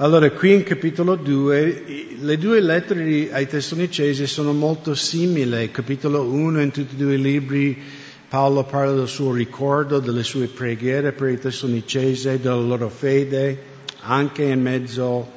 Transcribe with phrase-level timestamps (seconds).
[0.00, 5.72] Allora, qui in capitolo 2, le due lettere ai Tessalonicesi sono molto simili.
[5.72, 7.76] Capitolo 1, in tutti e due i libri,
[8.28, 13.60] Paolo parla del suo ricordo, delle sue preghiere per i Tessalonicesi, della loro fede,
[14.02, 15.28] anche in mezzo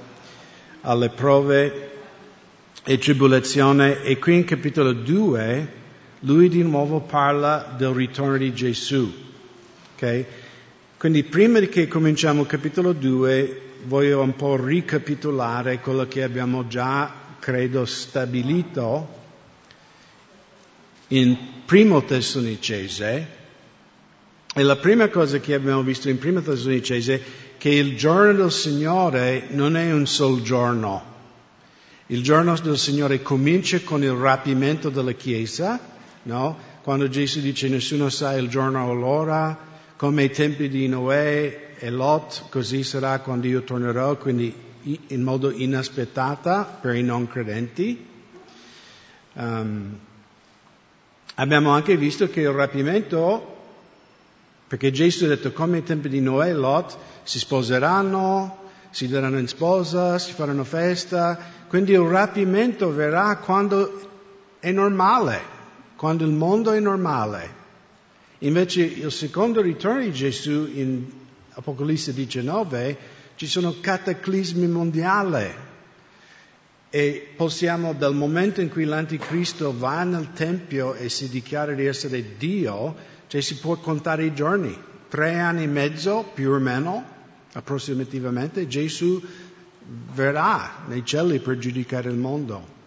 [0.81, 1.89] alle prove
[2.83, 4.03] e tribolazione.
[4.03, 5.67] E qui in capitolo 2,
[6.19, 9.11] lui di nuovo parla del ritorno di Gesù.
[9.95, 10.23] Okay?
[10.99, 17.13] Quindi prima che cominciamo il capitolo 2, voglio un po' ricapitolare quello che abbiamo già,
[17.39, 19.19] credo, stabilito
[21.09, 23.39] in primo Tessalonicese.
[24.53, 27.21] E la prima cosa che abbiamo visto in primo Tessalonicese è
[27.57, 31.09] che il giorno del Signore non è un sol giorno.
[32.07, 35.79] Il giorno del Signore comincia con il rapimento della Chiesa,
[36.23, 36.57] no?
[36.81, 39.70] Quando Gesù dice nessuno sa il giorno o l'ora,
[40.01, 44.51] come ai tempi di Noè e Lot, così sarà quando io tornerò, quindi
[45.09, 48.03] in modo inaspettata per i non credenti.
[49.33, 49.99] Um,
[51.35, 53.57] abbiamo anche visto che il rapimento,
[54.65, 58.57] perché Gesù ha detto come ai tempi di Noè e Lot, si sposeranno,
[58.89, 64.01] si daranno in sposa, si faranno festa, quindi il rapimento verrà quando
[64.57, 65.41] è normale,
[65.95, 67.60] quando il mondo è normale.
[68.43, 71.05] Invece il secondo ritorno di Gesù in
[71.51, 72.97] Apocalisse 19,
[73.35, 75.47] ci sono cataclismi mondiali
[76.89, 82.37] e possiamo, dal momento in cui l'anticristo va nel Tempio e si dichiara di essere
[82.37, 82.95] Dio,
[83.27, 84.75] cioè si può contare i giorni,
[85.07, 87.05] tre anni e mezzo più o meno,
[87.53, 89.21] approssimativamente, Gesù
[90.13, 92.80] verrà nei cieli per giudicare il mondo.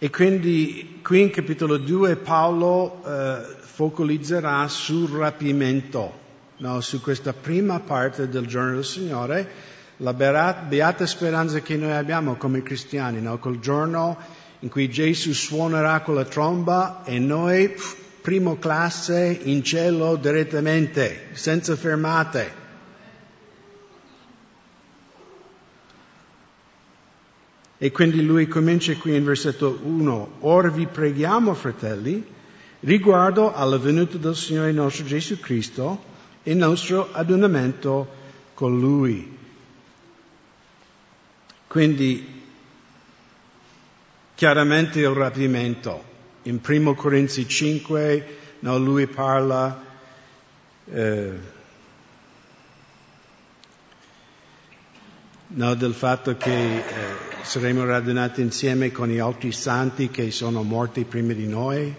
[0.00, 6.26] E quindi qui in capitolo 2 Paolo eh, focalizzerà sul rapimento
[6.58, 9.48] no, su questa prima parte del giorno del Signore,
[9.98, 13.38] la beata speranza che noi abbiamo come cristiani, no?
[13.38, 14.16] quel giorno
[14.60, 17.74] in cui Gesù suonerà con la tromba e noi,
[18.20, 22.57] primo classe, in cielo direttamente, senza fermate.
[27.78, 32.24] E quindi lui comincia qui in versetto 1, ora vi preghiamo, fratelli,
[32.80, 36.02] riguardo alla venuta del Signore nostro Gesù Cristo,
[36.42, 38.08] il nostro adunamento
[38.54, 39.36] con Lui.
[41.68, 42.42] Quindi
[44.34, 46.04] chiaramente il rapimento.
[46.42, 49.84] In 1 Corinzi 5 no, lui parla
[50.86, 51.32] eh,
[55.48, 61.04] no, del fatto che eh, saremo radunati insieme con gli altri santi che sono morti
[61.04, 61.94] prima di noi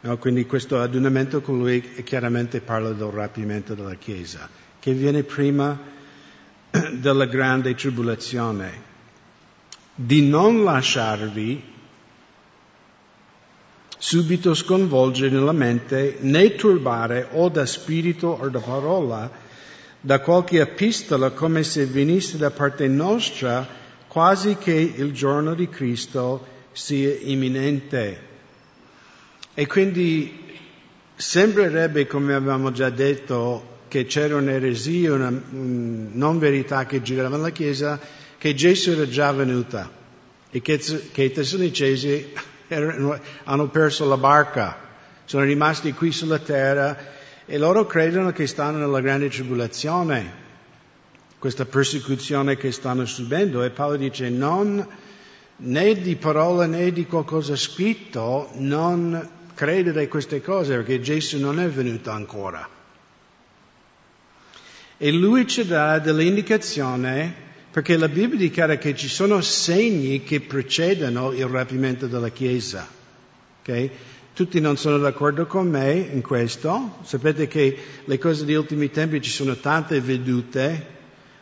[0.00, 5.76] No, quindi questo adunamento con lui chiaramente parla del rapimento della Chiesa, che viene prima
[6.92, 8.86] della grande tribolazione.
[9.96, 11.62] Di non lasciarvi
[13.98, 19.28] subito sconvolgere nella mente né turbare o da spirito o da parola
[20.00, 23.66] da qualche epistola come se venisse da parte nostra
[24.08, 28.26] quasi che il giorno di Cristo sia imminente.
[29.54, 30.46] E quindi
[31.14, 37.98] sembrerebbe, come avevamo già detto, che c'era un'eresia, una non verità che girava nella Chiesa,
[38.36, 39.90] che Gesù era già venuta
[40.50, 40.78] e che,
[41.12, 42.32] che i tessalonicesi
[43.44, 44.78] hanno perso la barca,
[45.24, 46.96] sono rimasti qui sulla terra
[47.44, 50.46] e loro credono che stanno nella grande tribolazione,
[51.38, 53.62] questa persecuzione che stanno subendo.
[53.62, 54.86] E Paolo dice non
[55.60, 61.58] né di parola né di qualcosa scritto, non credere a queste cose perché Gesù non
[61.58, 62.68] è venuto ancora.
[64.96, 67.32] E lui ci dà delle indicazioni
[67.70, 72.88] perché la Bibbia dichiara che ci sono segni che precedono il rapimento della Chiesa.
[73.60, 73.90] Okay?
[74.32, 76.98] Tutti non sono d'accordo con me in questo.
[77.02, 80.96] Sapete che le cose degli ultimi tempi ci sono tante vedute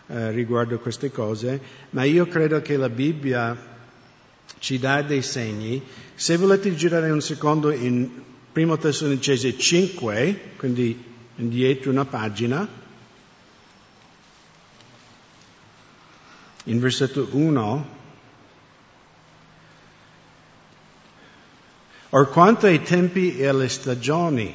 [0.08, 1.60] eh, riguardo queste cose,
[1.90, 3.74] ma io credo che la Bibbia
[4.58, 5.82] ci dà dei segni.
[6.14, 8.08] Se volete girare un secondo in
[8.52, 11.04] 1 Tessalonicese 5, quindi
[11.36, 12.66] indietro una pagina,
[16.64, 17.94] in versetto 1,
[22.10, 24.54] or quanto ai tempi e alle stagioni.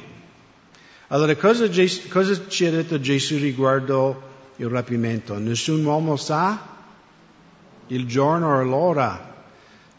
[1.08, 1.68] Allora, cosa,
[2.08, 5.38] cosa ci ha detto Gesù riguardo il rapimento?
[5.38, 6.70] Nessun uomo sa
[7.88, 9.30] il giorno o l'ora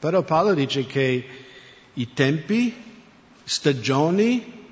[0.03, 1.25] però Paolo dice che
[1.93, 2.75] i tempi,
[3.45, 4.67] stagioni,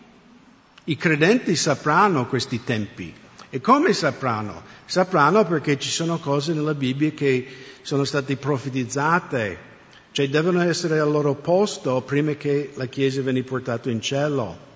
[0.84, 3.14] i credenti sapranno questi tempi
[3.50, 4.62] E come sapranno?
[4.86, 7.48] Sapranno perché ci sono cose nella Bibbia che
[7.82, 9.58] sono state profetizzate,
[10.12, 14.71] cioè devono essere al loro posto prima che la Chiesa venga portata in cielo.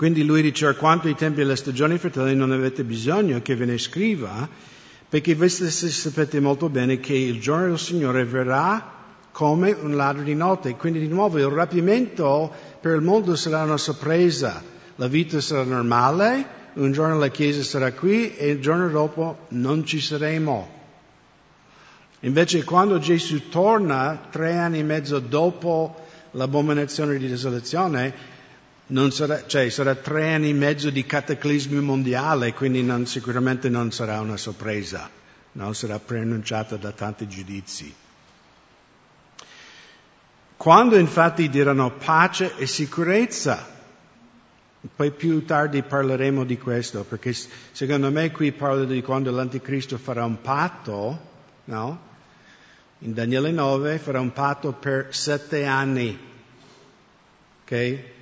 [0.00, 3.66] Quindi lui dice, quanto ai tempi e alle stagioni, fratelli, non avete bisogno che ve
[3.66, 4.48] ne scriva,
[5.06, 8.94] perché voi stessi sapete molto bene che il giorno del Signore verrà
[9.30, 10.74] come un ladro di notte.
[10.76, 12.50] Quindi di nuovo il rapimento
[12.80, 14.64] per il mondo sarà una sorpresa.
[14.96, 19.84] La vita sarà normale, un giorno la Chiesa sarà qui e il giorno dopo non
[19.84, 20.66] ci saremo.
[22.20, 25.94] Invece quando Gesù torna, tre anni e mezzo dopo
[26.30, 28.38] l'abominazione di desolazione,
[29.10, 34.20] sarà, cioè, sarà tre anni e mezzo di cataclismi mondiale, quindi non, sicuramente non sarà
[34.20, 35.08] una sorpresa,
[35.52, 37.94] non sarà preannunciata da tanti giudizi.
[40.56, 43.78] Quando infatti diranno pace e sicurezza,
[44.94, 47.32] poi più tardi parleremo di questo, perché
[47.72, 51.28] secondo me qui parla di quando l'Anticristo farà un patto,
[51.64, 52.08] no?
[52.98, 56.18] In Daniele 9 farà un patto per sette anni,
[57.62, 58.18] ok?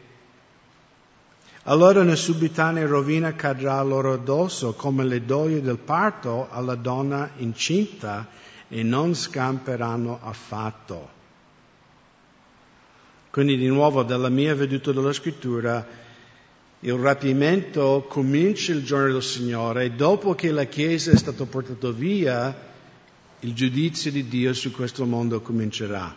[1.69, 8.27] Allora una subitanea rovina cadrà loro addosso come le doglie del parto alla donna incinta
[8.69, 11.11] e non scamperanno affatto.
[13.29, 15.87] Quindi di nuovo dalla mia veduta della scrittura
[16.81, 21.91] il rapimento comincia il giorno del Signore e dopo che la Chiesa è stata portata
[21.91, 22.67] via
[23.41, 26.17] il giudizio di Dio su questo mondo comincerà.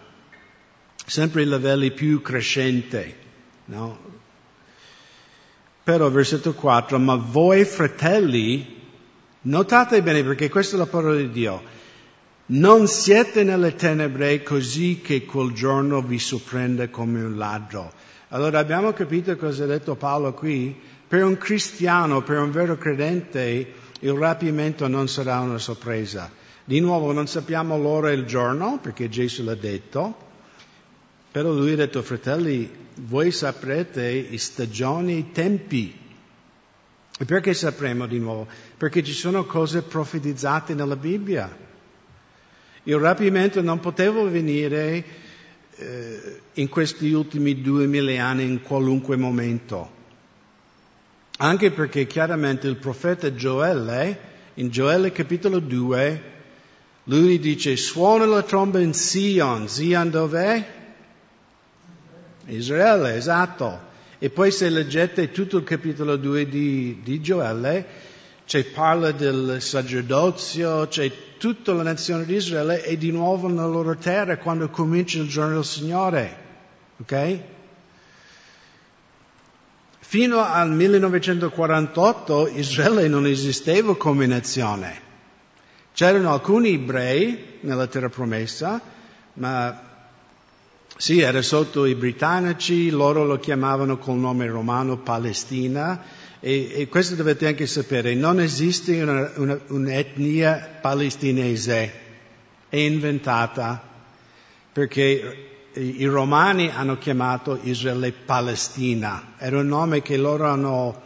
[1.06, 3.14] Sempre ai livelli più crescenti,
[3.66, 4.21] no?
[5.84, 8.80] Però versetto 4, ma voi fratelli,
[9.42, 11.62] notate bene perché questa è la parola di Dio,
[12.48, 17.92] non siete nelle tenebre così che quel giorno vi sorprende come un ladro.
[18.30, 20.78] Allora abbiamo capito cosa ha detto Paolo qui?
[21.08, 26.32] Per un cristiano, per un vero credente, il rapimento non sarà una sorpresa.
[26.64, 30.16] Di nuovo non sappiamo l'ora e il giorno, perché Gesù l'ha detto,
[31.32, 35.98] però lui ha detto, fratelli, voi saprete i stagioni, i tempi.
[37.18, 38.48] E perché sapremo di nuovo?
[38.78, 41.56] Perché ci sono cose profetizzate nella Bibbia.
[42.84, 45.04] Il rapimento non poteva venire
[45.76, 50.00] eh, in questi ultimi duemila anni in qualunque momento.
[51.38, 56.24] Anche perché chiaramente il profeta Gioele, in Gioele capitolo 2,
[57.06, 59.68] lui dice suona la tromba in Sion.
[59.68, 60.81] Sion dov'è?
[62.56, 63.90] Israele, esatto.
[64.20, 67.86] E poi se leggete tutto il capitolo 2 di, di Gioele,
[68.46, 73.96] c'è parla del sacerdozio, c'è tutta la nazione di Israele e di nuovo nella loro
[73.96, 76.38] terra quando comincia il giorno del Signore.
[76.98, 77.40] Ok?
[80.00, 85.00] Fino al 1948 Israele non esisteva come nazione.
[85.94, 88.82] C'erano alcuni ebrei nella terra promessa,
[89.36, 89.91] ma
[90.98, 96.04] sì, era sotto i britannici, loro lo chiamavano col nome romano Palestina
[96.40, 101.94] e, e questo dovete anche sapere, non esiste una, una, un'etnia palestinese,
[102.68, 103.82] è inventata
[104.74, 111.02] perché i romani hanno chiamato Israele Palestina, era un nome che loro hanno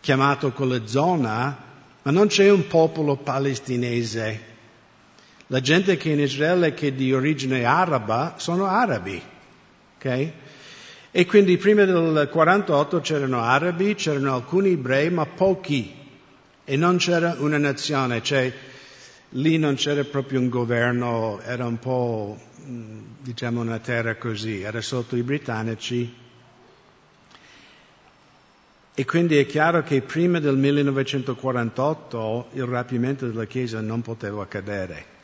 [0.00, 1.56] chiamato quella zona,
[2.02, 4.48] ma non c'è un popolo palestinese.
[5.52, 9.20] La gente che in Israele che è di origine araba sono arabi.
[9.96, 10.32] Okay?
[11.10, 15.92] E quindi prima del 48 c'erano arabi, c'erano alcuni ebrei, ma pochi.
[16.64, 18.52] E non c'era una nazione, cioè
[19.30, 24.80] lì non c'era proprio un governo, era un po', mm, diciamo, una terra così, era
[24.80, 26.14] sotto i britannici.
[28.94, 35.18] E quindi è chiaro che prima del 1948 il rapimento della Chiesa non poteva accadere.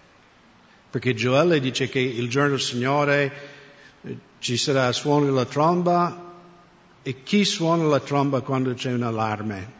[0.96, 3.32] Perché Gioele dice che il giorno del Signore
[4.00, 6.32] eh, ci sarà suono della tromba
[7.02, 9.72] e chi suona la tromba quando c'è un allarme?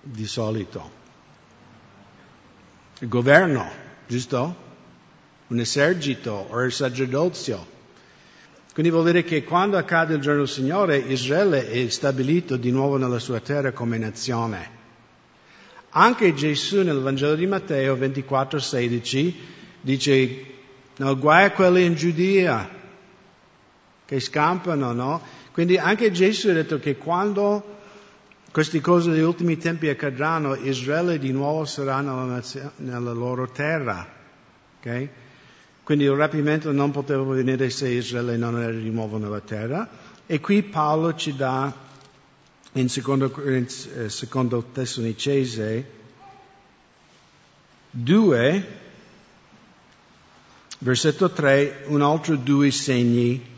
[0.00, 0.90] Di solito.
[3.00, 3.68] Il governo,
[4.06, 4.56] giusto?
[5.48, 7.66] Un esercito o il sacerdozio.
[8.72, 12.98] Quindi vuol dire che quando accade il giorno del Signore, Israele è stabilito di nuovo
[12.98, 14.70] nella sua terra come nazione.
[15.90, 20.44] Anche Gesù nel Vangelo di Matteo 24, 16 dice,
[20.96, 22.68] no, guai a quelli in Giudea
[24.04, 25.22] che scampano, no?
[25.52, 27.76] Quindi anche Gesù ha detto che quando
[28.50, 32.42] queste cose degli ultimi tempi accadranno, Israele di nuovo sarà nella,
[32.76, 34.06] nella loro terra.
[34.78, 35.08] Okay?
[35.82, 39.88] Quindi il rapimento non poteva venire se Israele non era di nuovo nella terra.
[40.26, 41.72] E qui Paolo ci dà
[42.72, 45.90] in secondo, eh, secondo Tessalonicese
[47.90, 48.66] 2,
[50.78, 53.56] versetto 3, un altro due segni.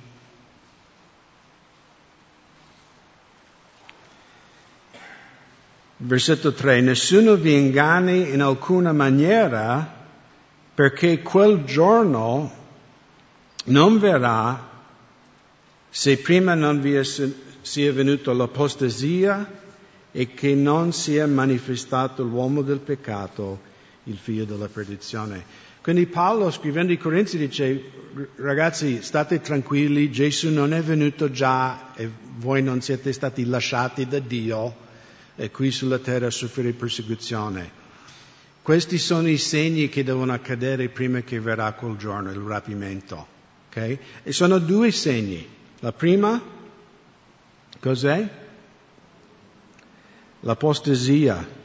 [5.99, 9.99] Versetto 3, nessuno vi inganni in alcuna maniera
[10.75, 12.51] perché quel giorno
[13.65, 14.69] non verrà
[15.91, 19.59] se prima non vi sia venuta l'apostasia
[20.11, 23.61] e che non sia manifestato l'uomo del peccato,
[24.05, 25.45] il figlio della perdizione.
[25.91, 27.83] Quindi Paolo scrivendo ai Corinzi dice,
[28.37, 34.21] ragazzi, state tranquilli, Gesù non è venuto già e voi non siete stati lasciati da
[34.21, 34.73] Dio
[35.35, 37.69] e qui sulla terra a soffrire persecuzione.
[38.63, 43.27] Questi sono i segni che devono accadere prima che verrà quel giorno, il rapimento.
[43.71, 43.99] Okay?
[44.23, 45.45] E sono due segni.
[45.81, 46.41] La prima,
[47.81, 48.29] cos'è?
[50.39, 51.59] L'apostasia.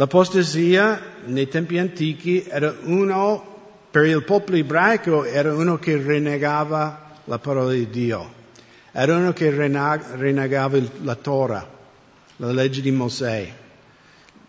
[0.00, 7.38] L'apostasia nei tempi antichi era uno, per il popolo ebraico, era uno che rinnegava la
[7.38, 8.32] parola di Dio.
[8.92, 11.68] Era uno che rinnegava la Torah,
[12.36, 13.52] la legge di Mosè.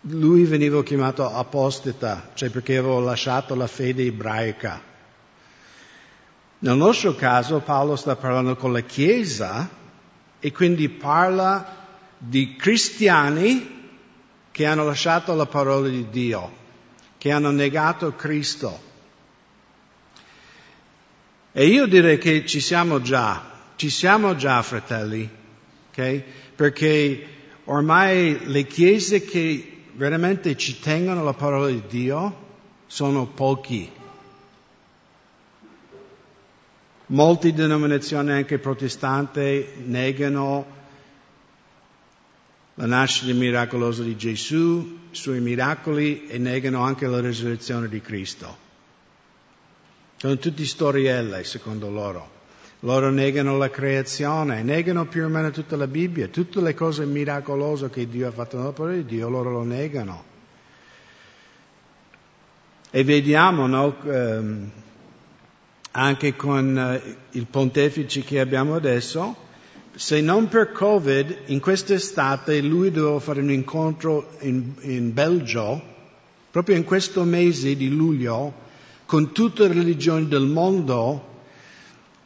[0.03, 4.81] Lui veniva chiamato apostata, cioè perché aveva lasciato la fede ebraica.
[6.60, 9.70] Nel nostro caso Paolo sta parlando con la Chiesa
[10.39, 11.75] e quindi parla
[12.17, 13.79] di cristiani
[14.51, 16.51] che hanno lasciato la parola di Dio,
[17.17, 18.89] che hanno negato Cristo.
[21.53, 25.29] E io direi che ci siamo già, ci siamo già fratelli,
[25.89, 26.24] okay?
[26.55, 27.25] perché
[27.65, 32.50] ormai le chiese che veramente ci tengono la parola di Dio
[32.88, 33.89] sono pochi.
[37.08, 40.79] Molte denominazioni anche protestanti negano
[42.75, 48.70] la nascita miracolosa di Gesù, i suoi miracoli e negano anche la risurrezione di Cristo.
[50.18, 52.40] Sono tutti storielle secondo loro.
[52.82, 57.90] Loro negano la creazione, negano più o meno tutta la Bibbia, tutte le cose miracolose
[57.90, 60.24] che Dio ha fatto nella parola di Dio, loro lo negano.
[62.90, 64.72] E vediamo, no, ehm,
[65.92, 69.36] anche con eh, il pontefice che abbiamo adesso,
[69.95, 75.81] se non per Covid, in quest'estate lui doveva fare un incontro in, in Belgio,
[76.50, 78.53] proprio in questo mese di luglio,
[79.05, 81.29] con tutte le religioni del mondo,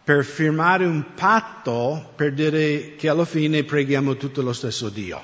[0.04, 5.20] per firmare un patto per dire che alla fine preghiamo tutto lo stesso Dio.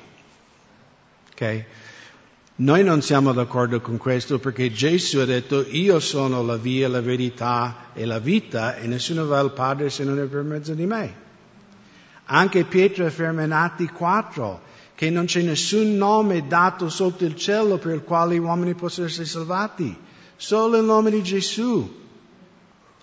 [1.34, 1.66] Okay?
[2.56, 7.02] Noi non siamo d'accordo con questo perché Gesù ha detto io sono la via, la
[7.02, 10.86] verità e la vita e nessuno va al Padre se non è per mezzo di
[10.88, 11.30] me.
[12.34, 14.62] Anche Pietro afferma in Atti 4
[14.96, 19.08] che non c'è nessun nome dato sotto il cielo per il quale gli uomini possono
[19.08, 19.98] essere salvati,
[20.38, 22.00] solo il nome di Gesù.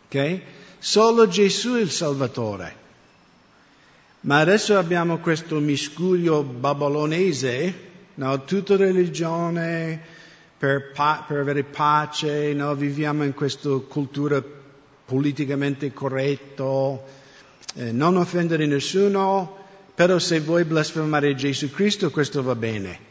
[0.07, 0.43] Okay?
[0.79, 2.77] Solo Gesù è il Salvatore.
[4.21, 8.45] Ma adesso abbiamo questo miscuglio babilonese no?
[8.45, 10.01] tutta religione
[10.57, 12.75] per, pa- per avere pace, no?
[12.75, 14.43] viviamo in questa cultura
[15.05, 17.05] politicamente corretto,
[17.75, 19.57] eh, non offendere nessuno,
[19.95, 23.07] però se vuoi blasfemare Gesù Cristo questo va bene.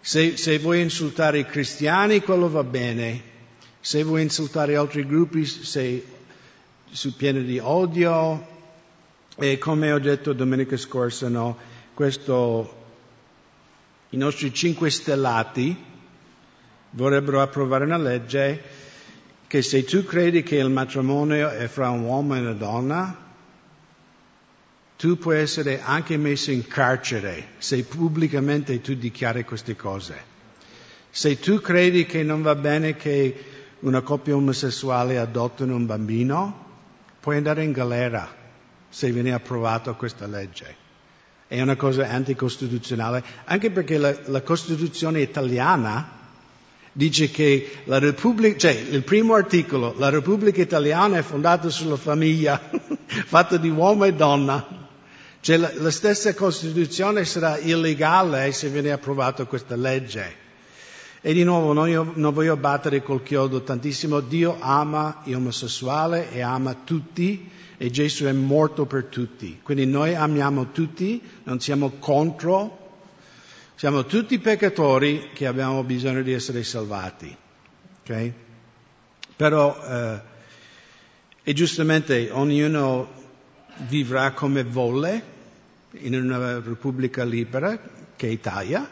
[0.00, 3.30] Se, se vuoi insultare i cristiani quello va bene.
[3.80, 6.04] Se vuoi insultare altri gruppi sei
[6.90, 8.50] su pieno di odio.
[9.36, 11.56] E come ho detto domenica scorsa, no,
[11.94, 12.80] questo
[14.10, 15.74] i nostri cinque stellati
[16.90, 18.62] vorrebbero approvare una legge
[19.46, 23.21] che se tu credi che il matrimonio è fra un uomo e una donna,
[25.02, 30.14] tu puoi essere anche messo in carcere se pubblicamente tu dichiari queste cose.
[31.10, 33.44] Se tu credi che non va bene che
[33.80, 36.66] una coppia omosessuale adottino un bambino,
[37.18, 38.32] puoi andare in galera
[38.88, 40.76] se viene approvata questa legge
[41.48, 46.10] è una cosa anticostituzionale, anche perché la, la Costituzione italiana
[46.92, 52.70] dice che la Repubblica, cioè il primo articolo, la Repubblica italiana è fondata sulla famiglia,
[53.26, 54.81] fatta di uomo e donna.
[55.42, 60.36] Cioè la, stessa Costituzione sarà illegale se viene approvata questa legge.
[61.20, 66.42] E di nuovo non, non voglio battere col chiodo tantissimo, Dio ama gli omosessuali e
[66.42, 69.58] ama tutti e Gesù è morto per tutti.
[69.60, 73.00] Quindi noi amiamo tutti, non siamo contro,
[73.74, 77.36] siamo tutti peccatori che abbiamo bisogno di essere salvati.
[78.02, 78.32] Okay?
[79.34, 80.20] Però, eh,
[81.42, 83.10] e giustamente ognuno
[83.88, 85.31] vivrà come vuole,
[86.00, 87.78] in una repubblica libera
[88.16, 88.88] che è Italia,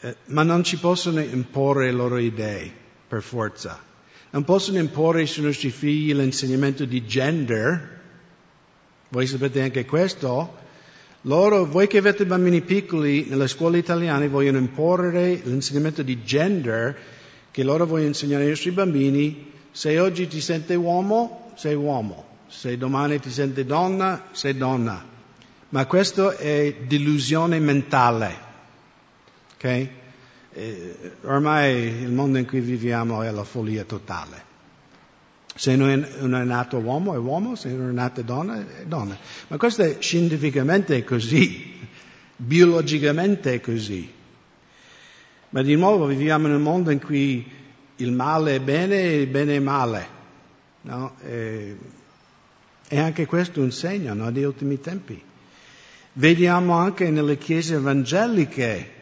[0.00, 2.70] eh, ma non ci possono imporre le loro idee
[3.06, 3.80] per forza.
[4.30, 8.00] Non possono imporre sui nostri figli l'insegnamento di gender.
[9.08, 10.66] Voi sapete anche questo?
[11.22, 16.96] Loro, voi che avete bambini piccoli nelle scuole italiane vogliono imporre l'insegnamento di gender
[17.50, 19.52] che loro vogliono insegnare ai nostri bambini.
[19.72, 22.26] Se oggi ti senti uomo, sei uomo.
[22.46, 25.16] Se domani ti senti donna, sei donna.
[25.70, 28.46] Ma questo è delusione mentale.
[29.54, 29.90] Okay?
[30.52, 34.46] Eh, ormai il mondo in cui viviamo è la follia totale.
[35.54, 35.90] Se non
[36.34, 39.18] è nato uomo è uomo, se non è nata donna è donna.
[39.48, 41.80] Ma questo è scientificamente così,
[42.36, 44.12] biologicamente così.
[45.50, 47.44] Ma di nuovo viviamo in un mondo in cui
[47.96, 50.06] il male è bene e il bene è male.
[50.82, 51.14] No?
[51.24, 51.76] E,
[52.86, 55.20] e, anche questo è un segno no, degli ultimi tempi.
[56.18, 58.96] Vediamo anche nelle chiese evangeliche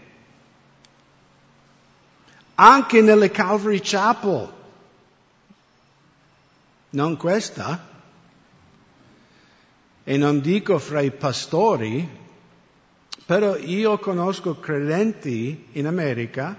[2.56, 4.52] anche nelle Calvary Chapel.
[6.90, 7.88] Non questa.
[10.04, 12.06] E non dico fra i pastori,
[13.24, 16.54] però io conosco credenti in America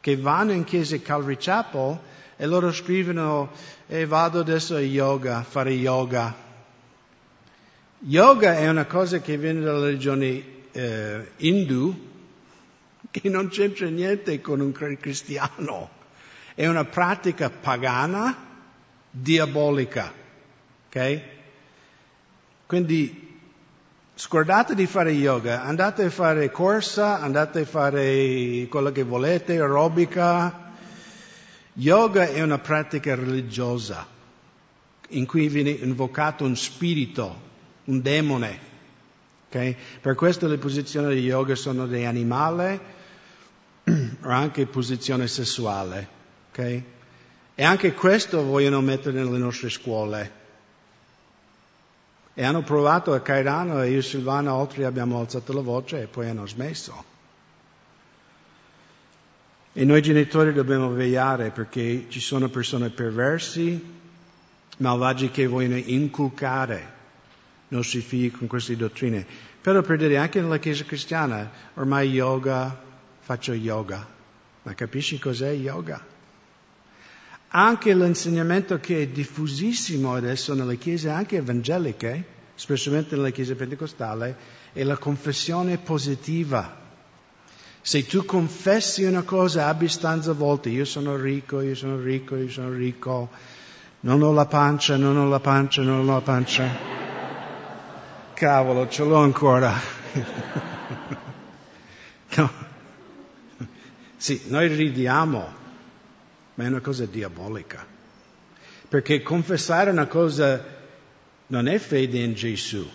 [0.00, 1.98] che vanno in chiese Calvary Chapel
[2.36, 3.50] e loro scrivono
[3.86, 6.47] e vado adesso a yoga, fare yoga.
[8.00, 12.06] Yoga è una cosa che viene dalla religione eh, hindu,
[13.10, 15.90] che non c'entra niente con un cristiano.
[16.54, 18.36] È una pratica pagana,
[19.10, 20.12] diabolica.
[20.86, 21.20] Ok?
[22.66, 23.40] Quindi
[24.14, 30.70] scordate di fare yoga, andate a fare corsa, andate a fare quello che volete, aerobica.
[31.72, 34.06] Yoga è una pratica religiosa
[35.10, 37.46] in cui viene invocato un spirito,
[37.88, 38.66] un demone.
[39.48, 39.76] Okay?
[40.00, 42.80] Per questo le posizioni di yoga sono di animale
[44.22, 46.08] o anche posizione sessuale.
[46.50, 46.84] Okay?
[47.54, 50.36] E anche questo vogliono mettere nelle nostre scuole.
[52.34, 56.06] E hanno provato a Cairano e io e Silvana Oltri abbiamo alzato la voce e
[56.06, 57.16] poi hanno smesso.
[59.72, 63.96] E noi genitori dobbiamo vegliare perché ci sono persone perversi,
[64.78, 66.96] malvagi che vogliono inculcare
[67.68, 69.26] i nostri figli con queste dottrine.
[69.60, 72.76] Però per dire anche nella Chiesa cristiana, ormai yoga,
[73.20, 74.06] faccio yoga.
[74.62, 76.04] Ma capisci cos'è yoga?
[77.50, 84.36] Anche l'insegnamento che è diffusissimo adesso nelle chiese anche evangeliche, specialmente nella chiesa pentecostale,
[84.72, 86.86] è la confessione positiva.
[87.80, 92.70] Se tu confessi una cosa abbastanza volte, io sono ricco, io sono ricco, io sono
[92.70, 93.30] ricco,
[94.00, 97.07] non ho la pancia, non ho la pancia, non ho la pancia.
[98.38, 99.74] Cavolo, ce l'ho ancora.
[102.36, 102.52] no.
[104.16, 105.52] Sì, noi ridiamo,
[106.54, 107.84] ma è una cosa diabolica.
[108.88, 110.64] Perché confessare una cosa
[111.48, 112.88] non è fede in Gesù,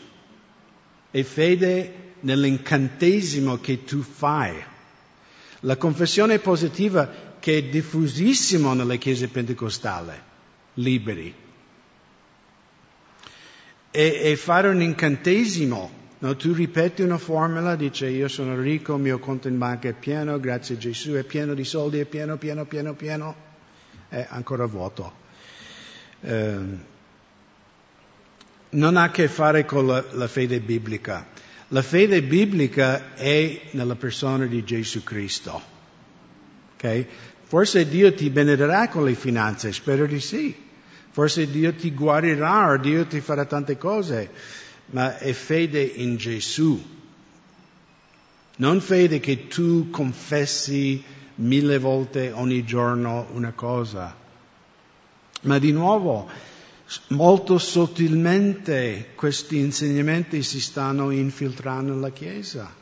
[1.12, 4.64] è fede nell'incantesimo che tu fai.
[5.60, 10.14] La confessione positiva che è diffusissima nelle chiese pentecostali,
[10.76, 11.43] liberi.
[13.96, 19.02] E, e fare un incantesimo No, tu ripeti una formula, dice io sono ricco, il
[19.02, 22.38] mio conto in banca è pieno, grazie a Gesù, è pieno di soldi, è pieno,
[22.38, 23.36] pieno, pieno, pieno,
[24.08, 25.12] è ancora vuoto.
[26.22, 26.58] Eh,
[28.70, 31.28] non ha a che fare con la, la fede biblica.
[31.68, 35.62] La fede biblica è nella persona di Gesù Cristo.
[36.76, 37.06] Okay?
[37.44, 40.56] Forse Dio ti benedirà con le finanze, spero di sì.
[41.14, 44.30] Forse Dio ti guarirà o Dio ti farà tante cose
[44.88, 46.82] ma è fede in Gesù.
[48.56, 51.04] Non fede che tu confessi
[51.36, 54.16] mille volte ogni giorno una cosa,
[55.42, 56.30] ma di nuovo
[57.08, 62.82] molto sottilmente questi insegnamenti si stanno infiltrando nella Chiesa.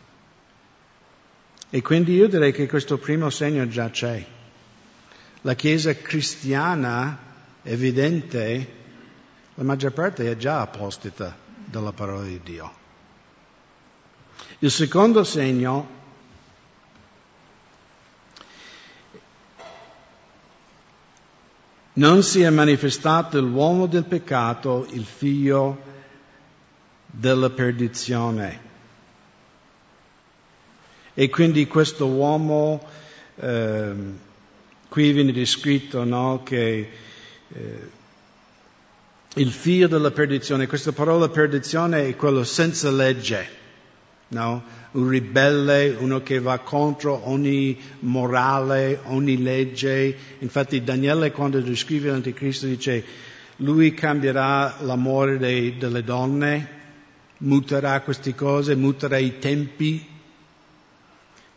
[1.70, 4.26] E quindi io direi che questo primo segno già c'è.
[5.44, 7.18] La Chiesa cristiana,
[7.64, 8.80] evidente,
[9.56, 12.80] la maggior parte è già apostata dalla parola di Dio.
[14.60, 16.00] Il secondo segno
[21.94, 25.90] non si è manifestato l'uomo del peccato, il figlio
[27.06, 28.70] della perdizione.
[31.14, 32.82] E quindi questo uomo,
[33.36, 33.94] eh,
[34.88, 36.90] qui viene descritto no, che
[37.54, 37.90] eh,
[39.36, 40.68] il figlio della perdizione.
[40.68, 43.48] Questa parola perdizione è quello senza legge,
[44.30, 44.80] no?
[44.92, 50.18] Un ribelle, uno che va contro ogni morale, ogni legge.
[50.40, 53.04] Infatti Daniele quando descrive l'Anticristo dice
[53.58, 56.80] lui cambierà l'amore dei, delle donne,
[57.38, 60.06] muterà queste cose, muterà i tempi,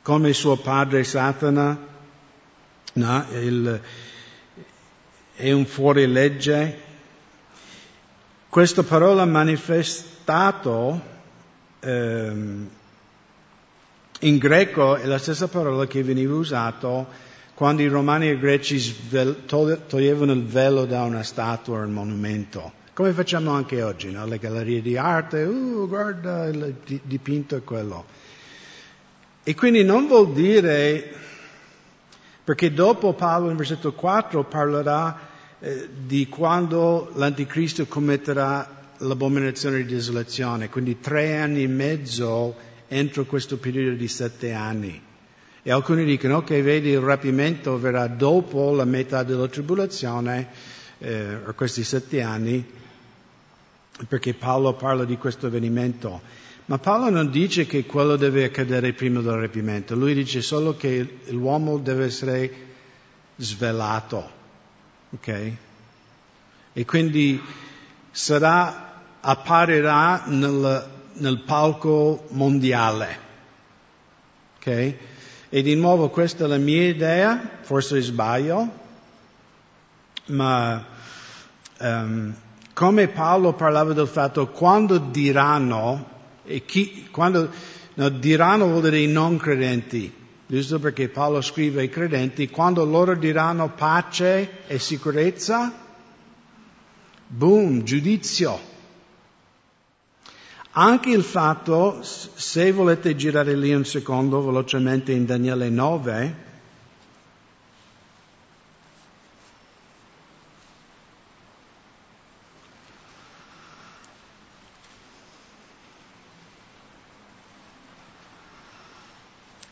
[0.02, 1.76] come suo padre Satana,
[2.92, 3.26] no?
[3.32, 3.80] Il,
[5.36, 6.78] è un fuorilegge,
[8.48, 11.00] questa parola manifestato
[11.80, 12.68] ehm,
[14.20, 17.06] in greco è la stessa parola che veniva usata
[17.54, 21.92] quando i romani e i greci svel- toglievano il velo da una statua o un
[21.92, 22.82] monumento.
[22.94, 24.24] Come facciamo anche oggi, no?
[24.26, 28.04] le gallerie di arte, uh, guarda il dipinto è quello.
[29.42, 31.12] E quindi non vuol dire,
[32.44, 35.18] perché dopo Paolo in versetto 4 parlerà
[35.60, 42.54] eh, di quando l'anticristo commetterà l'abominazione di desolazione, quindi tre anni e mezzo
[42.86, 45.02] entro questo periodo di sette anni.
[45.62, 50.48] E alcuni dicono che vedi il rapimento verrà dopo la metà della tribolazione,
[50.98, 52.64] eh, questi sette anni,
[54.06, 56.20] perché Paolo parla di questo avvenimento.
[56.66, 61.18] Ma Paolo non dice che quello deve accadere prima del rapimento, lui dice solo che
[61.28, 62.52] l'uomo deve essere
[63.36, 64.30] svelato.
[65.10, 65.52] Ok?
[66.72, 67.40] E quindi
[68.10, 73.18] sarà, apparirà nel, nel palco mondiale.
[74.56, 74.94] Ok?
[75.50, 78.82] E di nuovo questa è la mia idea, forse sbaglio,
[80.26, 80.84] ma
[81.78, 82.34] um,
[82.72, 86.13] come Paolo parlava del fatto quando diranno,
[86.44, 87.50] e chi, quando
[87.94, 90.12] no, diranno vuol dire i non credenti,
[90.46, 95.72] giusto perché Paolo scrive ai credenti, quando loro diranno pace e sicurezza,
[97.26, 98.72] boom, giudizio.
[100.76, 106.34] Anche il fatto, se volete girare lì un secondo velocemente in Daniele 9,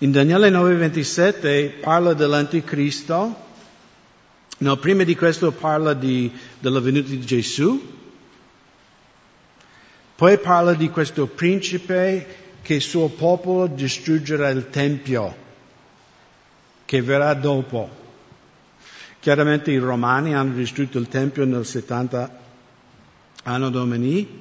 [0.02, 3.36] In Daniele 9:27 parla dell'anticristo,
[4.58, 7.80] no, prima di questo parla di, della venuta di Gesù,
[10.16, 12.26] poi parla di questo principe
[12.62, 15.36] che il suo popolo distruggerà il Tempio,
[16.84, 17.88] che verrà dopo.
[19.20, 22.40] Chiaramente i romani hanno distrutto il Tempio nel 70
[23.44, 24.40] anno domini.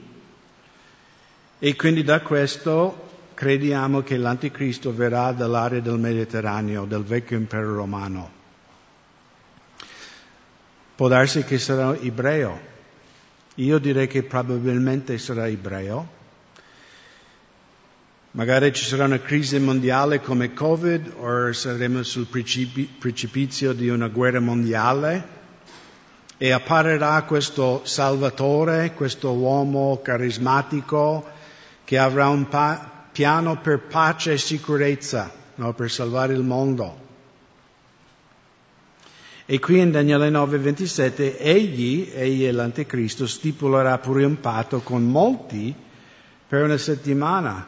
[1.60, 3.10] E quindi da questo
[3.42, 8.30] crediamo che l'anticristo verrà dall'area del Mediterraneo, del vecchio impero romano.
[10.96, 12.60] Può darsi che sarà ebreo.
[13.56, 16.08] Io direi che probabilmente sarà ebreo.
[18.34, 24.40] Magari ci sarà una crisi mondiale come Covid o saremo sul precipizio di una guerra
[24.40, 25.28] mondiale
[26.38, 31.28] e apparirà questo Salvatore, questo uomo carismatico
[31.84, 35.76] che avrà un pa- piano per pace e sicurezza, no?
[35.76, 37.10] per salvare il mondo.
[39.46, 45.72] E qui in Daniele 9:27 egli, egli è l'anticristo, stipulerà pure un patto con molti
[46.48, 47.68] per una settimana.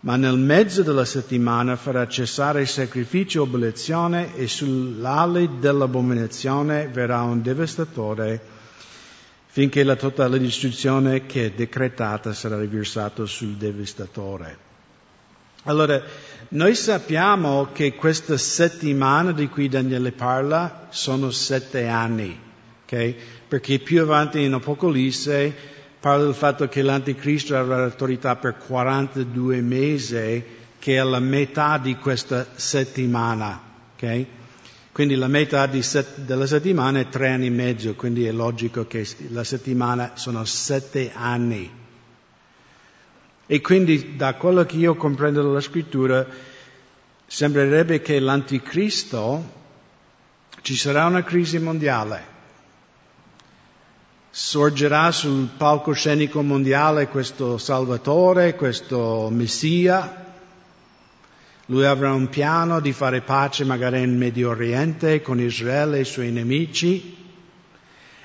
[0.00, 7.22] Ma nel mezzo della settimana farà cessare il sacrificio e oblazione e sull'ale dell'abominazione verrà
[7.22, 8.56] un devastatore
[9.58, 14.56] finché la totale distruzione che è decretata sarà riversata sul devastatore.
[15.64, 16.00] Allora,
[16.50, 22.38] noi sappiamo che questa settimana di cui Daniele parla sono sette anni,
[22.84, 23.16] okay?
[23.48, 25.52] perché più avanti in Apocalisse
[25.98, 30.44] parla del fatto che l'Anticristo avrà l'autorità per 42 mesi,
[30.78, 33.60] che è la metà di questa settimana.
[33.96, 34.24] Okay?
[34.98, 39.06] Quindi la metà set, della settimana è tre anni e mezzo, quindi è logico che
[39.28, 41.70] la settimana sono sette anni.
[43.46, 46.26] E quindi da quello che io comprendo dalla scrittura,
[47.24, 49.52] sembrerebbe che l'anticristo
[50.62, 52.26] ci sarà una crisi mondiale.
[54.30, 60.27] Sorgerà sul palcoscenico mondiale questo Salvatore, questo Messia,
[61.70, 66.04] lui avrà un piano di fare pace magari in Medio Oriente con Israele e i
[66.04, 67.16] suoi nemici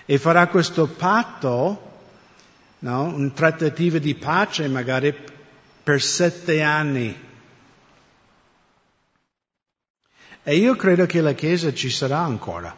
[0.05, 1.91] e farà questo patto,
[2.79, 3.03] no?
[3.03, 5.13] un trattativa di pace magari
[5.83, 7.31] per sette anni.
[10.45, 12.75] E io credo che la Chiesa ci sarà ancora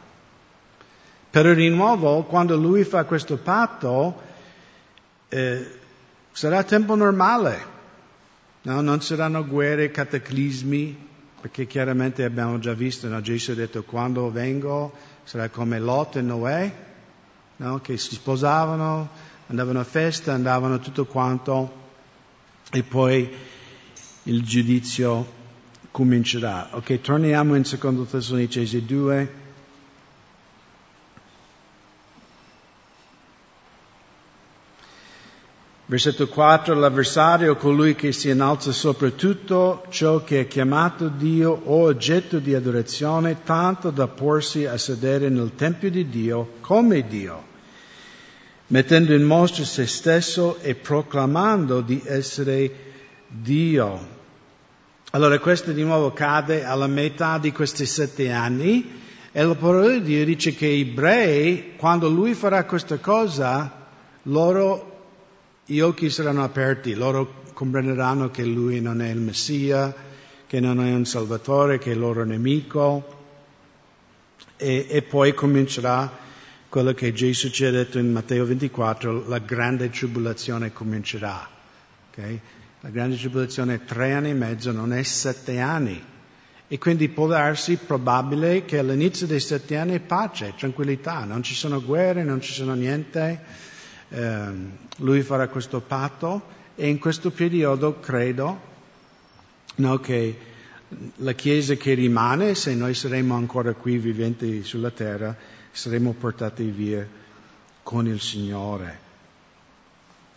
[1.29, 4.21] Però di nuovo, quando lui fa questo patto,
[5.29, 5.79] eh,
[6.31, 7.73] sarà tempo normale.
[8.65, 8.81] No?
[8.81, 10.95] Non saranno guerre, cataclismi,
[11.41, 13.21] perché chiaramente abbiamo già visto, no?
[13.21, 16.73] Gesù ha detto quando vengo sarà come Lot e Noè,
[17.57, 17.79] no?
[17.79, 19.09] che si sposavano,
[19.47, 21.83] andavano a festa, andavano tutto quanto
[22.71, 23.29] e poi
[24.23, 25.33] il giudizio
[25.91, 26.69] comincerà.
[26.71, 29.43] Ok, torniamo in secondo Tessalonicesi 2.
[35.87, 41.83] Versetto 4, l'avversario, colui che si innalza sopra tutto ciò che è chiamato Dio o
[41.83, 47.43] oggetto di adorazione, tanto da porsi a sedere nel Tempio di Dio come Dio,
[48.67, 52.71] mettendo in mostra se stesso e proclamando di essere
[53.27, 54.07] Dio.
[55.11, 60.01] Allora questo di nuovo cade alla metà di questi sette anni e la parola di
[60.01, 63.85] Dio dice che gli ebrei, quando lui farà questa cosa,
[64.23, 64.93] loro
[65.65, 69.93] gli occhi saranno aperti, loro comprenderanno che lui non è il Messia,
[70.45, 73.15] che non è un Salvatore, che è il loro nemico
[74.57, 76.23] e, e poi comincerà
[76.69, 81.49] quello che Gesù ci ha detto in Matteo 24, la grande tribolazione comincerà.
[82.11, 82.39] Okay?
[82.81, 86.03] La grande tribolazione è tre anni e mezzo, non è sette anni.
[86.67, 91.81] E quindi può darsi probabile che all'inizio dei sette anni pace, tranquillità, non ci sono
[91.81, 93.73] guerre, non ci sono niente
[94.09, 94.43] eh,
[94.97, 98.59] lui farà questo patto e in questo periodo credo
[99.75, 100.37] no, che
[101.17, 105.35] la Chiesa che rimane, se noi saremo ancora qui viventi sulla terra,
[105.71, 107.07] saremo portati via
[107.81, 109.03] con il Signore.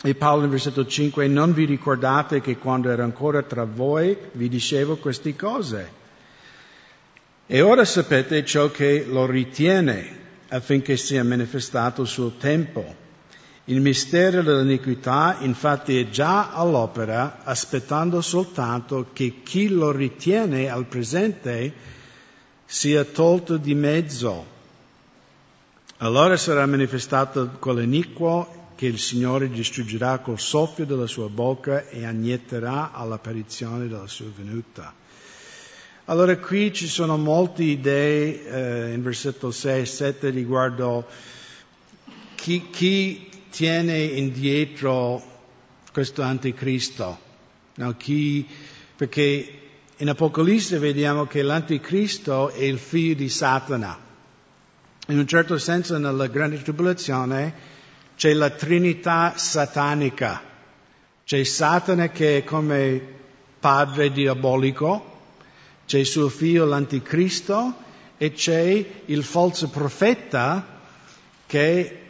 [0.02, 4.48] E Paolo nel versetto 5, non vi ricordate che quando ero ancora tra voi vi
[4.48, 5.96] dicevo queste cose.
[7.46, 13.06] E ora sapete ciò che lo ritiene affinché sia manifestato il suo tempo.
[13.68, 21.74] Il mistero dell'iniquità infatti è già all'opera, aspettando soltanto che chi lo ritiene al presente
[22.64, 24.56] sia tolto di mezzo.
[25.98, 32.92] Allora sarà manifestato quell'iniquo che il Signore distruggerà col soffio della sua bocca e annietterà
[32.92, 34.94] all'apparizione della sua venuta.
[36.06, 41.06] Allora qui ci sono molte idee eh, in versetto 6 e 7 riguardo
[42.34, 45.22] chi, chi tiene indietro
[45.92, 47.18] questo anticristo.
[47.74, 48.46] No, chi,
[48.96, 49.60] perché
[49.96, 53.98] in Apocalisse vediamo che l'anticristo è il figlio di Satana.
[55.08, 57.54] In un certo senso nella grande tribolazione
[58.16, 60.42] c'è la trinità satanica.
[61.24, 63.00] C'è Satana che è come
[63.58, 65.16] padre diabolico,
[65.86, 67.74] c'è suo figlio l'anticristo
[68.16, 70.80] e c'è il falso profeta
[71.46, 72.07] che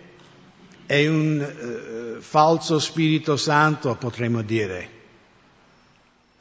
[0.88, 4.88] è un uh, falso Spirito Santo, potremmo dire.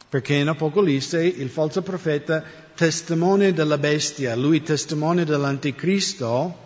[0.08, 2.42] Perché in Apocalisse il falso profeta
[2.74, 6.66] testimonia della bestia, lui testimonia dell'anticristo,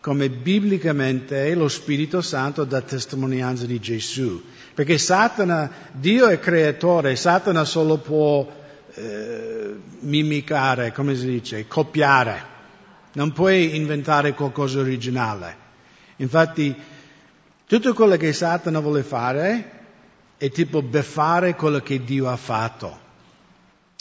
[0.00, 4.44] come biblicamente lo Spirito Santo dà testimonianza di Gesù.
[4.74, 8.46] Perché Satana, Dio è creatore, Satana solo può
[8.92, 12.56] eh, mimicare, come si dice, copiare.
[13.14, 15.56] Non puoi inventare qualcosa originale.
[16.16, 16.96] Infatti
[17.68, 19.70] tutto quello che Satana vuole fare
[20.38, 22.98] è tipo beffare quello che Dio ha fatto.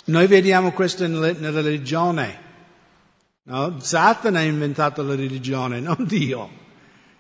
[0.06, 2.46] Noi vediamo questo nella religione.
[3.44, 3.78] No?
[3.82, 6.50] Satana ha inventato la religione, non Dio.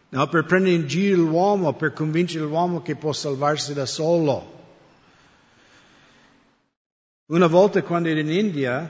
[0.07, 0.27] No?
[0.27, 4.55] Per prendere in giro l'uomo, per convincere l'uomo che può salvarsi da solo.
[7.25, 8.89] Una volta quando ero in India,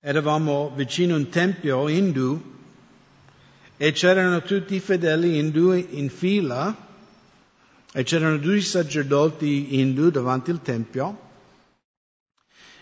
[0.00, 2.54] eravamo vicino a un tempio hindu
[3.76, 6.74] e c'erano tutti i fedeli indù in fila
[7.92, 11.24] e c'erano due sacerdoti indù davanti al tempio.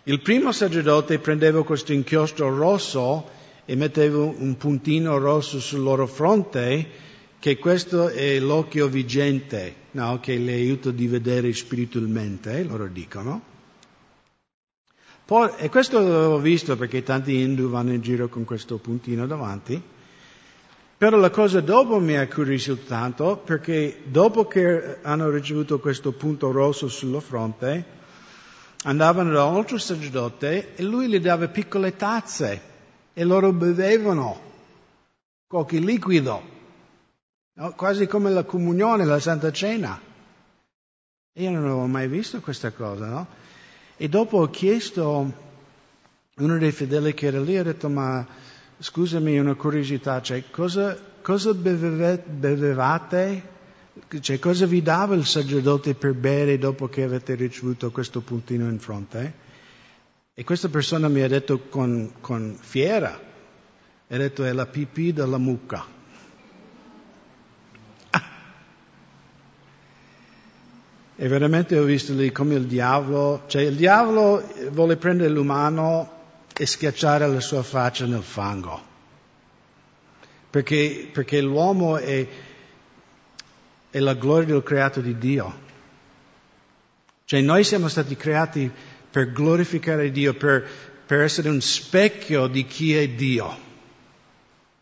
[0.04, 3.30] Il primo sacerdote prendeva questo inchiostro rosso
[3.64, 10.20] e metteva un puntino rosso sul loro fronte, che questo è l'occhio vigente, no?
[10.20, 13.52] che le aiuta di vedere spiritualmente, loro dicono.
[15.24, 19.80] Poi, e questo l'avevo visto perché tanti indù vanno in giro con questo puntino davanti.
[20.96, 26.52] Però la cosa dopo mi ha incuriosito tanto perché dopo che hanno ricevuto questo punto
[26.52, 27.84] rosso sulla fronte,
[28.84, 32.72] andavano da un altro sacerdote e lui gli dava piccole tazze
[33.12, 34.40] e loro bevevano
[35.48, 36.42] qualche liquido,
[37.54, 37.72] no?
[37.72, 40.00] quasi come la comunione, la Santa Cena.
[41.36, 43.26] Io non avevo mai visto questa cosa, no?
[43.96, 45.32] E dopo ho chiesto
[46.36, 48.24] uno dei fedeli che era lì, ho detto ma
[48.78, 53.52] scusami una curiosità, cioè cosa, cosa bevevate?
[54.20, 58.80] Cioè, cosa vi dava il sacerdote per bere dopo che avete ricevuto questo puntino in
[58.80, 59.42] fronte?
[60.34, 63.20] E questa persona mi ha detto con, con fiera,
[64.08, 65.92] ha detto è la pipì della mucca.
[71.16, 76.13] E veramente ho visto lì come il diavolo, cioè il diavolo vuole prendere l'umano
[76.56, 78.92] e schiacciare la sua faccia nel fango.
[80.50, 82.26] Perché, perché l'uomo è,
[83.90, 85.62] è la gloria del creato di Dio.
[87.24, 88.70] Cioè noi siamo stati creati
[89.10, 90.64] per glorificare Dio, per,
[91.06, 93.62] per essere un specchio di chi è Dio.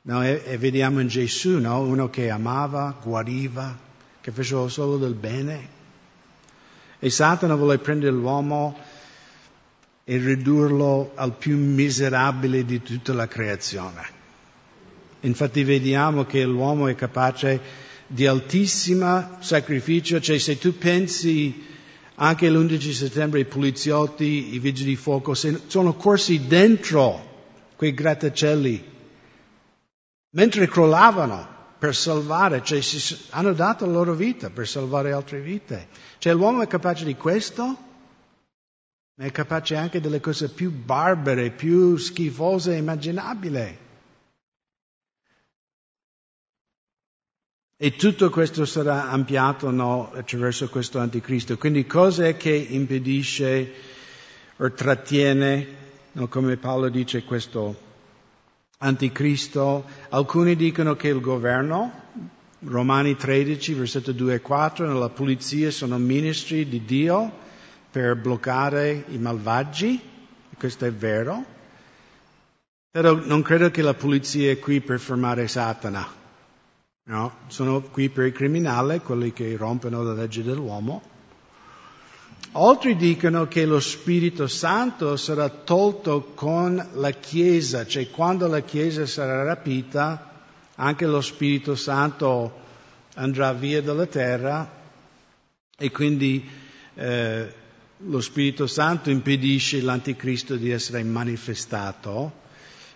[0.02, 1.80] No, e, e, vediamo in Gesù, no?
[1.80, 3.78] uno che amava, guariva,
[4.20, 5.68] che faceva solo del bene.
[6.98, 8.76] E Satana vuole prendere l'uomo
[10.04, 14.20] e ridurlo al più miserabile di tutta la creazione.
[15.20, 17.60] Infatti vediamo che l'uomo è capace
[18.06, 21.66] di altissimo sacrificio, cioè se tu pensi
[22.16, 27.30] anche l'11 settembre i poliziotti, i vigili di fuoco sono corsi dentro
[27.76, 28.90] quei grattacieli
[30.34, 32.80] mentre crollavano per salvare, cioè
[33.30, 35.88] hanno dato la loro vita per salvare altre vite.
[36.18, 37.76] Cioè l'uomo è capace di questo,
[39.14, 43.78] ma è capace anche delle cose più barbare, più schifose immaginabili.
[47.76, 51.58] E tutto questo sarà ampliato no, attraverso questo anticristo.
[51.58, 53.72] Quindi cos'è che impedisce
[54.56, 55.66] o trattiene,
[56.12, 57.76] no, come Paolo dice, questo
[58.78, 59.84] anticristo.
[60.10, 61.90] Alcuni dicono che il governo,
[62.60, 67.41] Romani 13, versetto 2 e 4, la polizia sono ministri di Dio
[67.92, 70.00] per bloccare i malvagi,
[70.56, 71.44] questo è vero,
[72.90, 76.08] però non credo che la polizia è qui per fermare Satana,
[77.04, 77.34] no?
[77.48, 81.02] sono qui per i criminali, quelli che rompono la legge dell'uomo.
[82.52, 89.04] Altri dicono che lo Spirito Santo sarà tolto con la Chiesa, cioè quando la Chiesa
[89.04, 90.44] sarà rapita,
[90.76, 92.60] anche lo Spirito Santo
[93.14, 94.80] andrà via dalla terra
[95.76, 96.48] e quindi
[96.94, 97.60] eh,
[98.04, 102.40] lo Spirito Santo impedisce l'Anticristo di essere manifestato.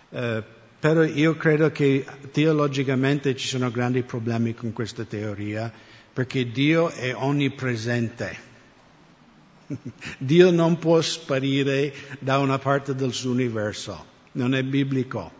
[0.09, 0.43] Eh,
[0.79, 5.71] però io credo che teologicamente ci sono grandi problemi con questa teoria,
[6.13, 8.45] perché Dio è onnipresente.
[10.17, 15.31] Dio non può sparire da una parte del suo universo, non è biblico.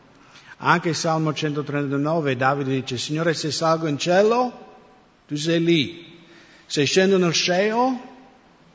[0.60, 4.66] Anche Salmo 139 Davide dice, Signore se salgo in cielo,
[5.28, 6.16] tu sei lì.
[6.66, 8.17] Se scendo nel cielo,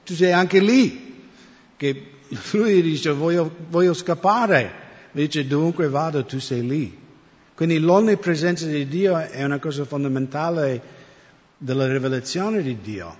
[0.04, 1.10] tu sei anche lì.
[1.76, 2.10] Che
[2.52, 4.80] lui dice, voglio, voglio scappare.
[5.12, 6.98] Dice, dovunque vado, tu sei lì.
[7.54, 11.00] Quindi l'onnipresenza di Dio è una cosa fondamentale
[11.58, 13.18] della rivelazione di Dio.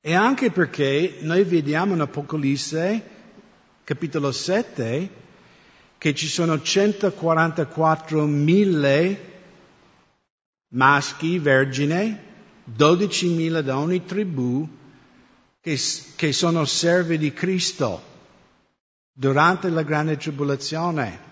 [0.00, 3.02] E anche perché noi vediamo in Apocalisse,
[3.84, 5.10] capitolo 7,
[5.98, 9.16] che ci sono 144.000
[10.68, 12.22] maschi vergine,
[12.76, 14.68] 12.000 da ogni tribù,
[15.60, 15.78] che,
[16.16, 18.02] che sono servi di Cristo
[19.12, 21.28] durante la grande tribolazione.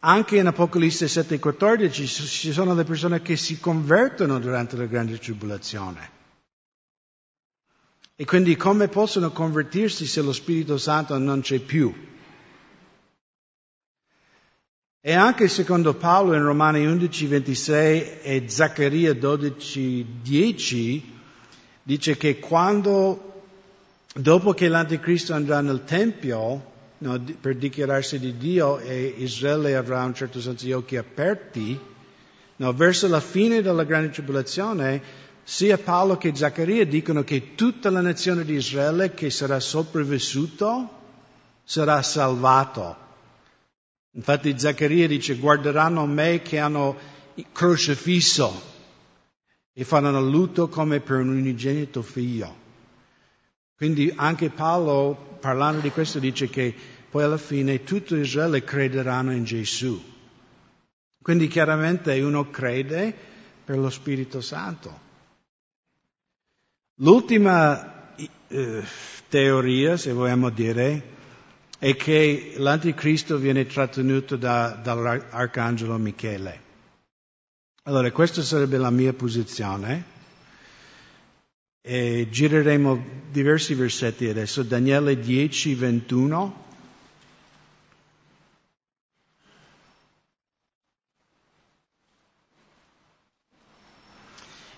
[0.00, 6.14] Anche in Apocalisse 7,14 ci sono le persone che si convertono durante la grande tribolazione.
[8.16, 11.92] E quindi come possono convertirsi se lo Spirito Santo non c'è più?
[15.00, 21.15] E anche secondo Paolo in Romani 11, 26 e Zaccaria 12, 10
[21.86, 23.42] dice che quando,
[24.12, 30.06] dopo che l'Anticristo andrà nel Tempio no, per dichiararsi di Dio e Israele avrà in
[30.06, 31.78] un certo senso gli occhi aperti,
[32.56, 35.00] no, verso la fine della grande tribolazione
[35.44, 40.90] sia Paolo che Zaccaria dicono che tutta la nazione di Israele che sarà sopravvissuto
[41.62, 42.96] sarà salvato.
[44.10, 46.96] Infatti Zaccaria dice guarderanno me che hanno
[47.52, 48.74] crocifisso
[49.78, 52.64] e faranno lutto come per un unigenito figlio.
[53.76, 56.74] Quindi anche Paolo parlando di questo dice che
[57.10, 60.02] poi alla fine tutto Israele crederanno in Gesù.
[61.20, 63.14] Quindi chiaramente uno crede
[63.66, 64.98] per lo Spirito Santo.
[67.00, 68.14] L'ultima
[68.48, 68.82] eh,
[69.28, 71.02] teoria, se vogliamo dire,
[71.78, 76.64] è che l'anticristo viene trattenuto da, dall'arcangelo Michele.
[77.88, 80.14] Allora, questa sarebbe la mia posizione.
[81.80, 84.64] E gireremo diversi versetti adesso.
[84.64, 86.64] Daniele 10, 21.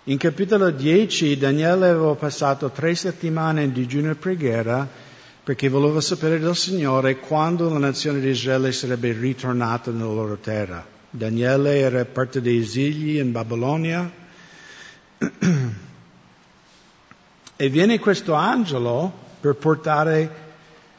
[0.05, 4.87] In capitolo 10 Daniele aveva passato tre settimane in digiuno e preghiera
[5.43, 10.98] perché voleva sapere dal Signore quando la nazione di Israele sarebbe ritornata nella loro terra.
[11.11, 14.13] Daniele era parte dei esili in Babilonia.
[17.57, 20.47] E viene questo angelo per portare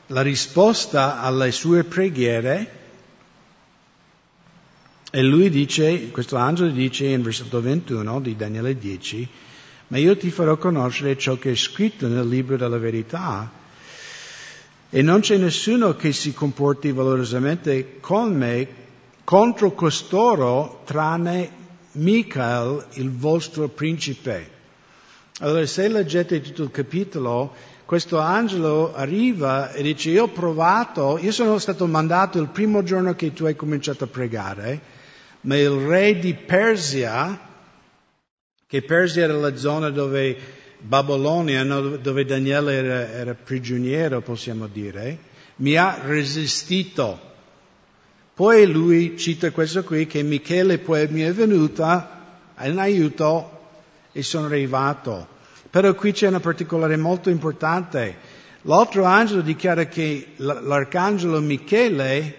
[0.08, 2.78] la risposta alle sue preghiere.
[5.12, 9.28] E lui dice, questo angelo dice in versetto 21 di Daniele 10,
[9.88, 13.50] ma io ti farò conoscere ciò che è scritto nel libro della verità.
[14.90, 18.88] E non c'è nessuno che si comporti valorosamente con me
[19.30, 21.52] contro costoro tranne
[21.92, 24.50] Michael, il vostro principe.
[25.42, 27.54] Allora se leggete tutto il capitolo,
[27.86, 33.14] questo angelo arriva e dice io ho provato, io sono stato mandato il primo giorno
[33.14, 34.82] che tu hai cominciato a pregare,
[35.42, 37.40] ma il re di Persia,
[38.66, 40.36] che Persia era la zona dove
[40.80, 45.20] Babilonia, dove Daniele era, era prigioniero, possiamo dire,
[45.58, 47.28] mi ha resistito.
[48.40, 53.72] Poi lui cita questo qui, che Michele poi mi è venuta in aiuto
[54.14, 55.28] e sono arrivato.
[55.70, 58.18] Però qui c'è una particolare molto importante.
[58.62, 62.36] L'altro angelo dichiara che l'arcangelo Michele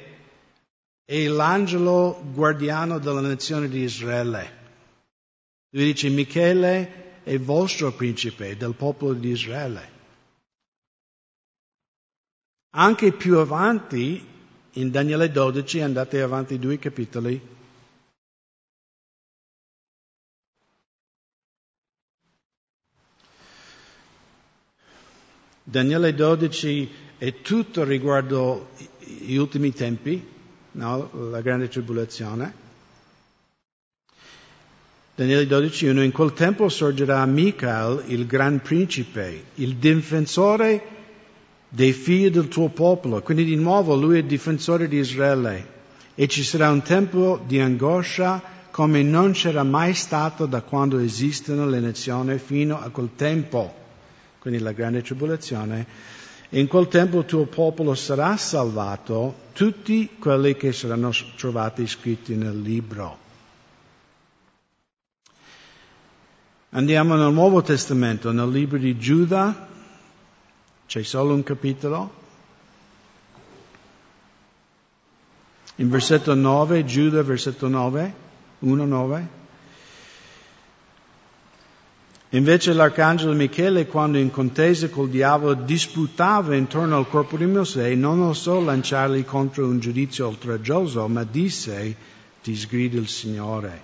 [1.04, 4.56] è l'angelo guardiano della nazione di Israele.
[5.68, 9.90] Lui dice Michele è vostro principe del popolo di Israele.
[12.70, 14.29] Anche più avanti,
[14.74, 17.40] in Daniele 12, andate avanti due capitoli,
[25.70, 30.26] Daniele 12 è tutto riguardo gli ultimi tempi,
[30.72, 31.10] no?
[31.30, 32.52] la grande tribolazione.
[35.14, 40.99] Daniele 12.1 In quel tempo sorgerà Michael, il gran principe, il difensore
[41.70, 43.22] dei figli del tuo popolo.
[43.22, 45.78] Quindi di nuovo lui è difensore di Israele.
[46.14, 51.66] E ci sarà un tempo di angoscia come non c'era mai stato da quando esistono
[51.66, 53.74] le nazioni fino a quel tempo.
[54.38, 56.18] Quindi la grande tribolazione
[56.52, 62.60] in quel tempo il tuo popolo sarà salvato, tutti quelli che saranno trovati scritti nel
[62.60, 63.18] libro.
[66.70, 69.68] Andiamo nel Nuovo Testamento, nel libro di Giuda,
[70.90, 72.12] c'è solo un capitolo.
[75.76, 78.14] In versetto 9, Giuda, versetto 9,
[78.58, 79.28] 1, 9.
[82.30, 88.20] Invece l'arcangelo Michele, quando in contesa col diavolo disputava intorno al corpo di Mosè, non
[88.22, 91.94] osò lanciarli contro un giudizio oltraggioso, ma disse,
[92.42, 93.82] ti sgrida il Signore.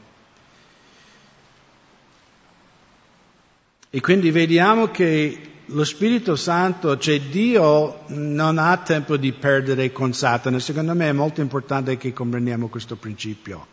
[3.91, 10.12] E quindi vediamo che lo Spirito Santo, cioè Dio non ha tempo di perdere con
[10.12, 10.59] Satana.
[10.61, 13.67] Secondo me è molto importante che comprendiamo questo principio.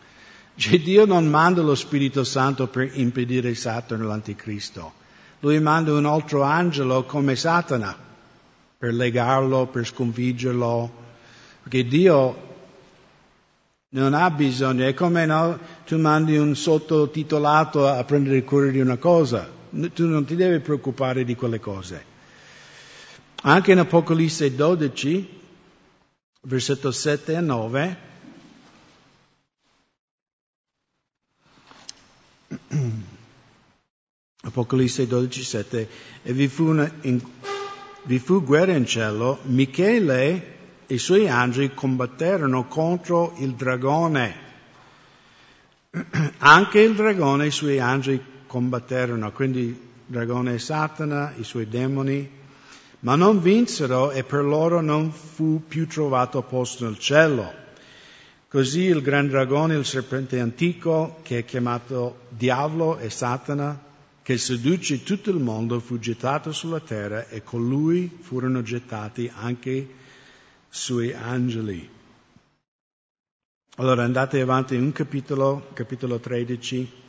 [0.55, 4.93] Cioè Dio non manda lo Spirito Santo per impedire Satana l'anticristo.
[5.41, 7.95] Lui manda un altro angelo come Satana
[8.77, 11.01] per legarlo, per sconfiggerlo.
[11.63, 12.51] Perché Dio
[13.89, 18.97] non ha bisogno, è come no, tu mandi un sottotitolato a prendere cura di una
[18.97, 19.47] cosa,
[19.93, 22.11] tu non ti devi preoccupare di quelle cose.
[23.41, 25.41] Anche in Apocalisse 12,
[26.41, 27.97] versetto 7 e 9,
[34.45, 35.87] Apocalisse 12,7
[36.21, 37.19] e vi fu, una, in,
[38.03, 40.51] vi fu guerra in cielo, Michele
[40.85, 44.41] e i suoi angeli combatterono contro il dragone.
[46.39, 51.67] Anche il dragone e i suoi angeli combatterono, quindi il dragone è Satana, i suoi
[51.67, 52.29] demoni,
[52.99, 57.51] ma non vinsero e per loro non fu più trovato posto nel cielo.
[58.47, 63.75] Così il gran dragone, il serpente antico, che è chiamato Diavolo e Satana,
[64.21, 69.71] che seduce tutto il mondo, fu gettato sulla terra e con lui furono gettati anche
[69.71, 69.87] i
[70.69, 71.89] suoi angeli.
[73.77, 77.01] Allora andate avanti un capitolo, capitolo 13.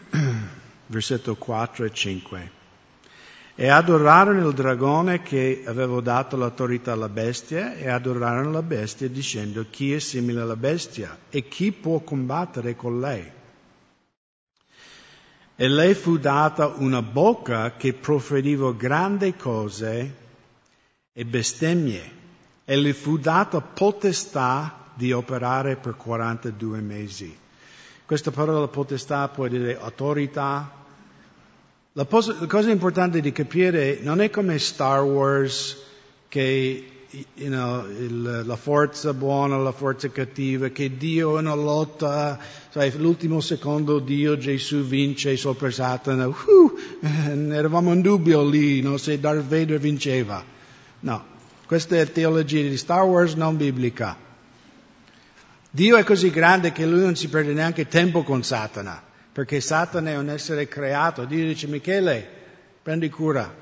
[0.86, 2.62] Versetto 4 e 5
[3.56, 9.66] e adorarono il dragone che avevo dato l'autorità alla bestia e adorarono la bestia dicendo
[9.70, 13.30] chi è simile alla bestia e chi può combattere con lei.
[15.56, 20.14] E lei fu data una bocca che proferiva grandi cose
[21.12, 22.22] e bestemmie
[22.64, 27.42] e le fu data potestà di operare per 42 mesi.
[28.06, 30.70] Questa parola potestà può dire autorità.
[31.92, 35.80] La, pos- la cosa importante di capire non è come Star Wars
[36.28, 36.94] che
[37.34, 42.38] you know, il, la forza buona, la forza cattiva, che Dio è una lotta,
[42.70, 46.34] sai, l'ultimo secondo Dio Gesù vince sopra Satana, uh,
[47.52, 50.44] eravamo in dubbio lì, no, se Darth Vader vinceva.
[51.00, 51.24] No,
[51.66, 54.23] questa è teologia di Star Wars non biblica.
[55.74, 59.02] Dio è così grande che lui non si perde neanche tempo con Satana,
[59.32, 61.24] perché Satana è un essere creato.
[61.24, 62.24] Dio dice, Michele,
[62.80, 63.52] prendi cura,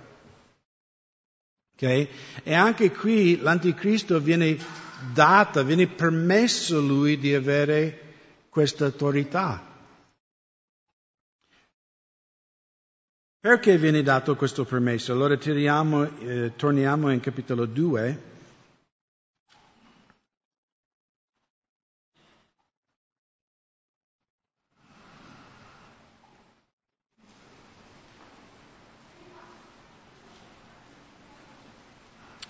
[1.74, 2.06] Okay?
[2.42, 4.58] E anche qui l'anticristo viene
[5.14, 8.00] data, viene permesso lui di avere
[8.50, 9.70] questa autorità.
[13.40, 15.12] Perché viene dato questo permesso?
[15.12, 18.30] Allora tiriamo, eh, torniamo in capitolo 2.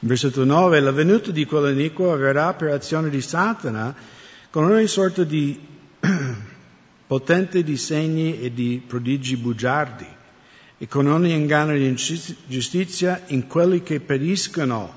[0.05, 3.95] Versetto 9, la venuta di quell'iniquo avverrà per azione di Satana
[4.51, 5.61] con ogni sorta di
[7.07, 10.07] potente di segni e di prodigi bugiardi
[10.77, 11.95] e con ogni inganno di
[12.47, 14.93] giustizia in quelli che periscono.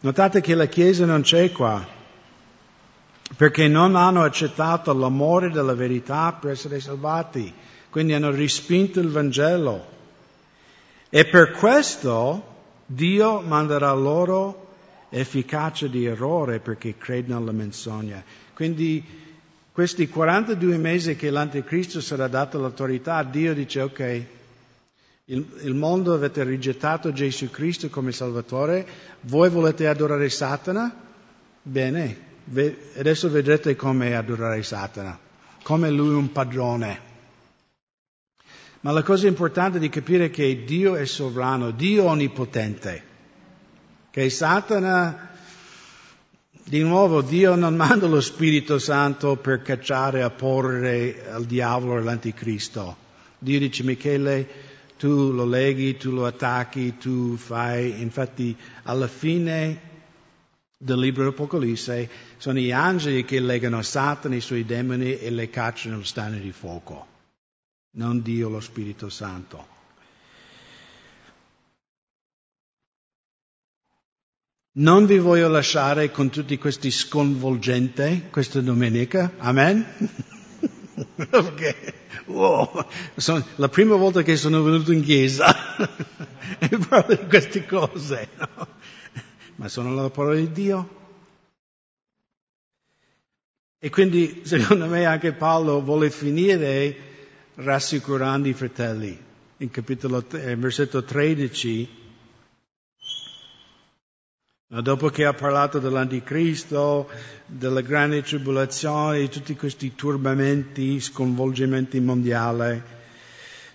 [0.00, 1.86] Notate che la Chiesa non c'è qua,
[3.36, 7.54] perché non hanno accettato l'amore della verità per essere salvati,
[7.90, 9.86] quindi hanno respinto il Vangelo.
[11.08, 12.54] E per questo
[12.86, 14.64] Dio manderà loro
[15.08, 18.22] efficacia di errore perché credono alla menzogna.
[18.54, 19.04] Quindi
[19.72, 24.26] questi 42 mesi che l'anticristo sarà dato l'autorità, Dio dice ok,
[25.26, 28.86] il, il, mondo avete rigettato Gesù Cristo come Salvatore,
[29.22, 30.94] voi volete adorare Satana?
[31.60, 32.18] Bene,
[32.96, 35.18] adesso vedrete come adorare Satana,
[35.62, 37.05] come lui un padrone.
[38.86, 43.02] Ma la cosa importante di capire è che Dio è sovrano, Dio è onnipotente.
[44.12, 45.30] Che Satana,
[46.62, 51.98] di nuovo, Dio non manda lo Spirito Santo per cacciare a porre al diavolo e
[51.98, 52.96] all'anticristo.
[53.40, 54.48] Dio dice, Michele,
[54.96, 58.00] tu lo leghi, tu lo attacchi, tu fai.
[58.00, 59.80] Infatti, alla fine
[60.78, 65.50] del libro dell'Apocalisse sono gli angeli che legano Satana e i suoi demoni e le
[65.50, 67.14] cacciano nello stagno di fuoco
[67.96, 69.74] non Dio lo Spirito Santo.
[74.78, 79.86] Non vi voglio lasciare con tutti questi sconvolgenti questa domenica, amen?
[81.14, 81.94] Perché,
[82.26, 82.86] wow,
[83.16, 85.46] sono, la prima volta che sono venuto in chiesa
[86.58, 88.68] e parlo di queste cose, no?
[89.56, 90.94] ma sono la parola di Dio.
[93.78, 97.14] E quindi, secondo me, anche Paolo vuole finire
[97.56, 99.24] rassicurando i fratelli.
[99.58, 101.88] In capitolo, eh, versetto 13,
[104.66, 107.08] dopo che ha parlato dell'anticristo,
[107.46, 112.82] della grande tribolazione, di tutti questi turbamenti, sconvolgimenti mondiali,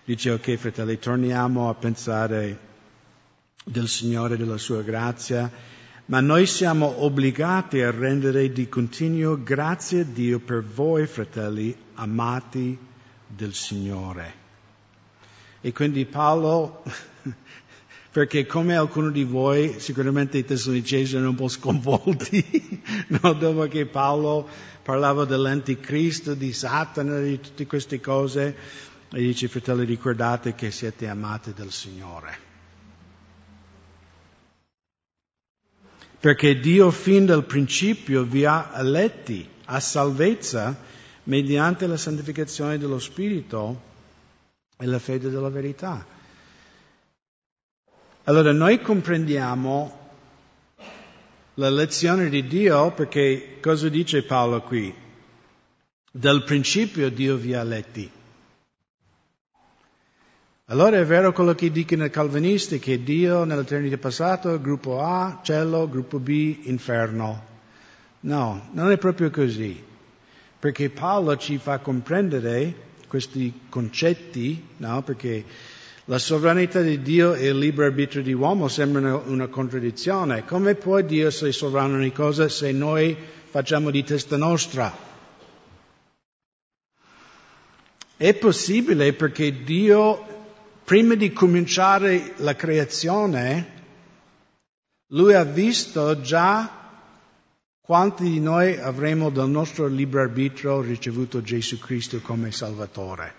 [0.05, 2.69] dice ok fratelli, torniamo a pensare
[3.63, 5.49] del Signore e della sua grazia,
[6.05, 12.89] ma noi siamo obbligati a rendere di continuo grazie a Dio per voi, fratelli, amati
[13.35, 14.39] del Signore.
[15.61, 16.83] E quindi Paolo,
[18.11, 22.81] perché come alcuni di voi, sicuramente i tessalonicesi erano un po' sconvolti,
[23.21, 23.33] no?
[23.33, 24.47] dopo che Paolo
[24.81, 28.55] parlava dell'anticristo, di Satana, di tutte queste cose,
[29.13, 32.49] e dice, fratelli, ricordate che siete amati del Signore.
[36.19, 40.77] Perché Dio fin dal principio vi ha eletti a salvezza
[41.23, 43.89] mediante la santificazione dello Spirito
[44.77, 46.05] e la fede della verità.
[48.23, 49.99] Allora noi comprendiamo
[51.55, 54.93] la lezione di Dio perché cosa dice Paolo qui?
[56.11, 58.11] Dal principio Dio vi ha eletti.
[60.65, 65.89] Allora è vero quello che dicono i calvinisti che Dio nell'eternità passata, gruppo A, cielo,
[65.89, 67.49] gruppo B, inferno.
[68.21, 69.89] No, non è proprio così
[70.61, 75.01] perché Paolo ci fa comprendere questi concetti, no?
[75.01, 75.43] perché
[76.05, 80.45] la sovranità di Dio e il libero arbitrio di uomo sembrano una contraddizione.
[80.45, 83.17] Come può Dio essere sovrano in cose se noi
[83.49, 84.95] facciamo di testa nostra?
[88.15, 90.25] È possibile perché Dio,
[90.83, 93.79] prima di cominciare la creazione,
[95.07, 96.80] lui ha visto già
[97.91, 103.33] quanti di noi avremo dal nostro libero arbitrio ricevuto Gesù Cristo come Salvatore?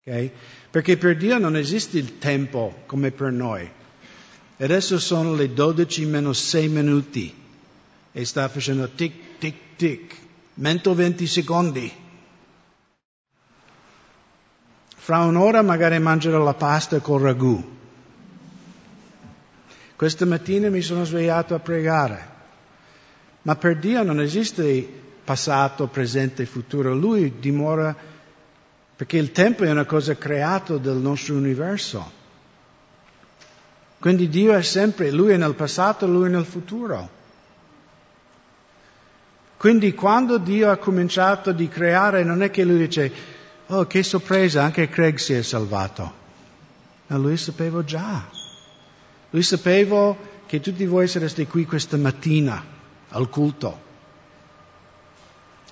[0.00, 0.32] Okay?
[0.70, 3.70] Perché per Dio non esiste il tempo come per noi.
[4.56, 7.34] Adesso sono le 12 meno 6 minuti
[8.12, 10.16] e sta facendo tic, tic, tic,
[10.54, 11.92] mento 20 secondi.
[14.96, 17.62] Fra un'ora magari mangerò la pasta col ragù.
[19.94, 22.31] Questa mattina mi sono svegliato a pregare.
[23.42, 26.94] Ma per Dio non esiste passato, presente e futuro.
[26.94, 27.94] Lui dimora
[28.94, 32.20] perché il tempo è una cosa creata del nostro universo.
[33.98, 37.20] Quindi Dio è sempre, Lui è nel passato, Lui è nel futuro.
[39.56, 43.12] Quindi quando Dio ha cominciato di creare, non è che Lui dice,
[43.66, 46.12] oh che sorpresa, anche Craig si è salvato.
[47.08, 48.28] Ma Lui sapeva già.
[49.30, 50.16] Lui sapeva
[50.46, 52.80] che tutti voi sareste qui questa mattina
[53.12, 53.90] al culto.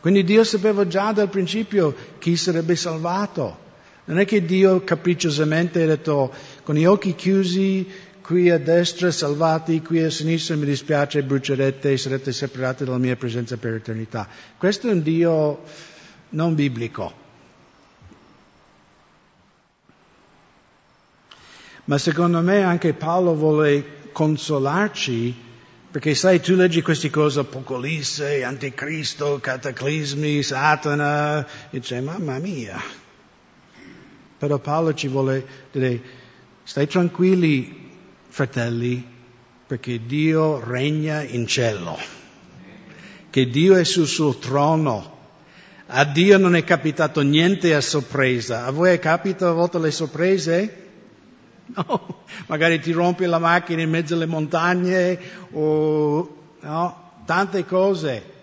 [0.00, 3.68] Quindi Dio sapeva già dal principio chi sarebbe salvato.
[4.06, 6.32] Non è che Dio capricciosamente ha detto
[6.62, 7.86] con gli occhi chiusi,
[8.22, 13.16] qui a destra salvati, qui a sinistra mi dispiace, brucerete e sarete separati dalla mia
[13.16, 14.26] presenza per eternità.
[14.56, 15.62] Questo è un Dio
[16.30, 17.12] non biblico.
[21.84, 25.48] Ma secondo me anche Paolo vuole consolarci
[25.90, 32.80] perché sai, tu leggi queste cose, Apocalisse, Anticristo, Cataclismi, Satana, e dici, mamma mia.
[34.38, 36.00] Però Paolo ci vuole dire,
[36.62, 37.90] stai tranquilli,
[38.28, 39.04] fratelli,
[39.66, 41.98] perché Dio regna in cielo,
[43.28, 45.18] che Dio è sul suo trono.
[45.86, 48.64] A Dio non è capitato niente a sorpresa.
[48.64, 50.79] A voi è capitato a volte le sorprese?
[51.76, 55.18] No, magari ti rompi la macchina in mezzo alle montagne
[55.52, 58.38] o no, tante cose.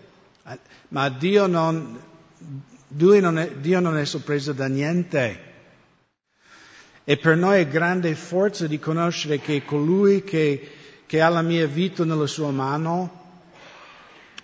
[0.90, 2.00] Ma Dio non,
[2.88, 5.46] non è, Dio non è sorpreso da niente.
[7.04, 10.72] E per noi è grande forza di conoscere che colui che,
[11.06, 13.26] che ha la mia vita nella sua mano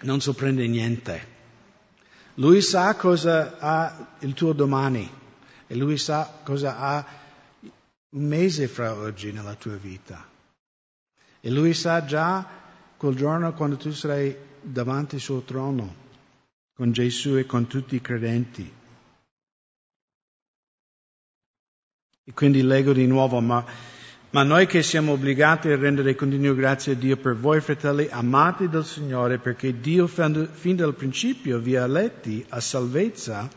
[0.02, 1.32] non sorprende niente.
[2.36, 5.10] Lui sa cosa ha il tuo domani
[5.68, 7.06] e lui sa cosa ha
[8.14, 10.28] un mese fra oggi nella tua vita.
[11.39, 12.47] E lui sa già
[12.97, 16.01] quel giorno quando tu sarai davanti al suo trono
[16.74, 18.72] con Gesù e con tutti i credenti.
[22.26, 23.66] E quindi leggo di nuovo, ma,
[24.30, 28.70] ma noi che siamo obbligati a rendere continuo grazie a Dio per voi, fratelli, amati
[28.70, 33.49] del Signore, perché Dio fin dal principio vi ha eletti a salvezza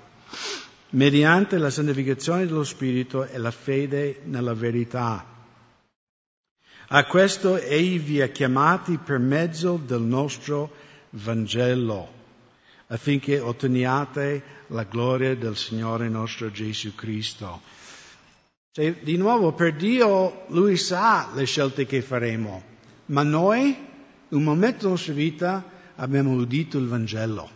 [0.91, 5.35] mediante la santificazione dello Spirito e la fede nella verità.
[6.89, 10.73] A questo Egli vi ha chiamati per mezzo del nostro
[11.11, 12.09] Vangelo,
[12.89, 17.61] affinché otteniate la gloria del Signore nostro Gesù Cristo.
[18.71, 22.63] Cioè, di nuovo, per Dio Lui sa le scelte che faremo,
[23.07, 23.77] ma noi,
[24.29, 25.65] un momento della nostra vita,
[25.97, 27.51] abbiamo udito il Vangelo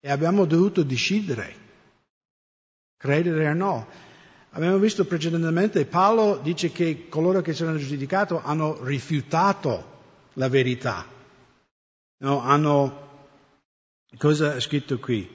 [0.00, 1.61] e abbiamo dovuto decidere
[3.02, 3.86] credere o no.
[4.50, 9.90] Abbiamo visto precedentemente, Paolo dice che coloro che sono giudicati hanno rifiutato
[10.34, 11.04] la verità.
[12.18, 13.08] No, hanno,
[14.16, 15.28] cosa è scritto qui?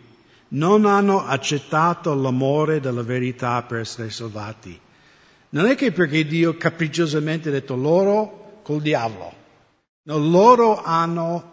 [0.49, 4.79] Non hanno accettato l'amore della verità per essere salvati.
[5.49, 9.33] Non è che perché Dio capricciosamente ha detto loro col diavolo.
[10.03, 11.51] No, loro hanno,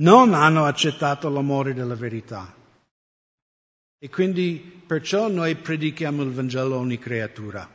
[0.00, 2.60] non hanno accettato l'amore della verità.
[4.04, 7.72] E quindi perciò noi predichiamo il Vangelo a ogni creatura.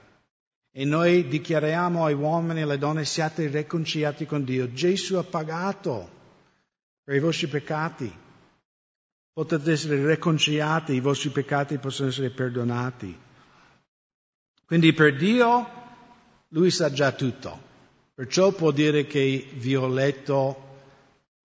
[0.69, 4.73] E noi dichiariamo ai uomini e alle donne siate riconciliati con Dio.
[4.73, 6.09] Gesù ha pagato
[7.01, 8.13] per i vostri peccati.
[9.31, 13.17] Potete essere riconciliati, i vostri peccati possono essere perdonati.
[14.65, 15.65] Quindi per Dio
[16.49, 17.57] lui sa già tutto.
[18.13, 20.79] Perciò può dire che vi ho letto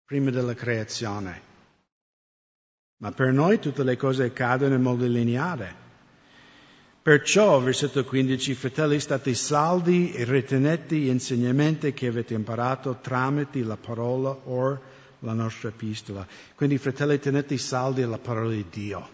[0.04, 1.51] prima della creazione.
[3.02, 5.74] Ma per noi tutte le cose accadono in modo lineare.
[7.02, 13.76] Perciò, versetto 15, fratelli, state saldi e ritenete gli insegnamenti che avete imparato tramite la
[13.76, 14.80] parola o
[15.18, 16.24] la nostra epistola.
[16.54, 19.08] Quindi, fratelli, tenete saldi la parola di Dio.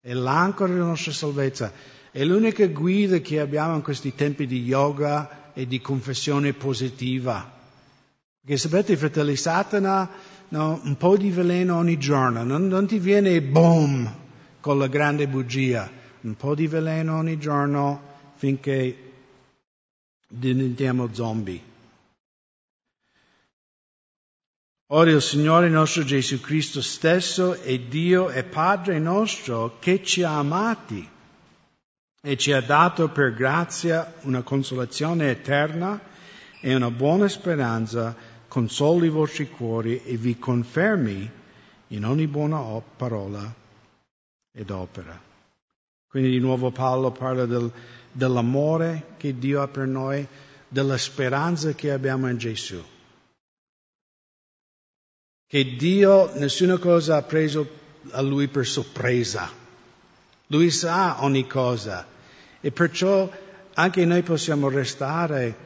[0.00, 1.74] È l'ancora della nostra salvezza.
[2.10, 7.52] È l'unica guida che abbiamo in questi tempi di yoga e di confessione positiva.
[8.40, 10.08] Perché sapete, fratelli, Satana
[10.54, 14.22] no, un po' di veleno ogni giorno, non, non ti viene boom
[14.60, 15.90] con la grande bugia,
[16.20, 18.00] un po' di veleno ogni giorno
[18.36, 19.12] finché
[20.28, 21.72] diventiamo zombie.
[24.92, 30.38] Ora il Signore nostro Gesù Cristo stesso è Dio e Padre nostro che ci ha
[30.38, 31.08] amati
[32.22, 36.00] e ci ha dato per grazia una consolazione eterna
[36.60, 38.14] e una buona speranza,
[38.54, 41.28] consoli i vostri cuori e vi confermi
[41.88, 43.52] in ogni buona parola
[44.52, 45.20] ed opera.
[46.06, 47.68] Quindi di nuovo Paolo parla del,
[48.12, 50.24] dell'amore che Dio ha per noi,
[50.68, 52.80] della speranza che abbiamo in Gesù
[55.46, 57.68] che Dio nessuna cosa ha preso
[58.10, 59.50] a lui per sorpresa.
[60.46, 62.06] Lui sa ogni cosa
[62.60, 63.28] e perciò
[63.74, 65.56] anche noi possiamo restare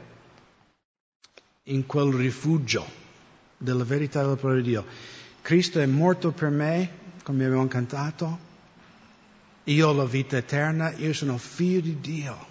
[1.69, 2.87] in quel rifugio
[3.57, 4.85] della verità della parola di Dio.
[5.43, 6.91] Cristo è morto per me,
[7.23, 8.47] come abbiamo cantato,
[9.65, 12.47] io ho la vita eterna, io sono figlio di Dio.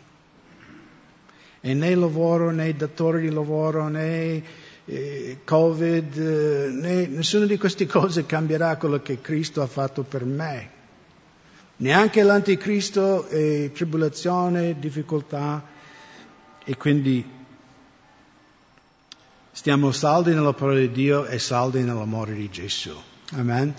[1.61, 4.43] E né lavoro, né datore di lavoro, né
[4.85, 10.25] eh, Covid, eh, né, nessuna di queste cose cambierà quello che Cristo ha fatto per
[10.25, 10.75] me.
[11.77, 15.75] Neanche l'anticristo, eh, tribolazione, difficoltà.
[16.63, 17.36] E quindi
[19.57, 22.95] stiamo saldi nella parola di Dio e saldi nell'amore di Gesù.
[23.31, 23.73] Amen.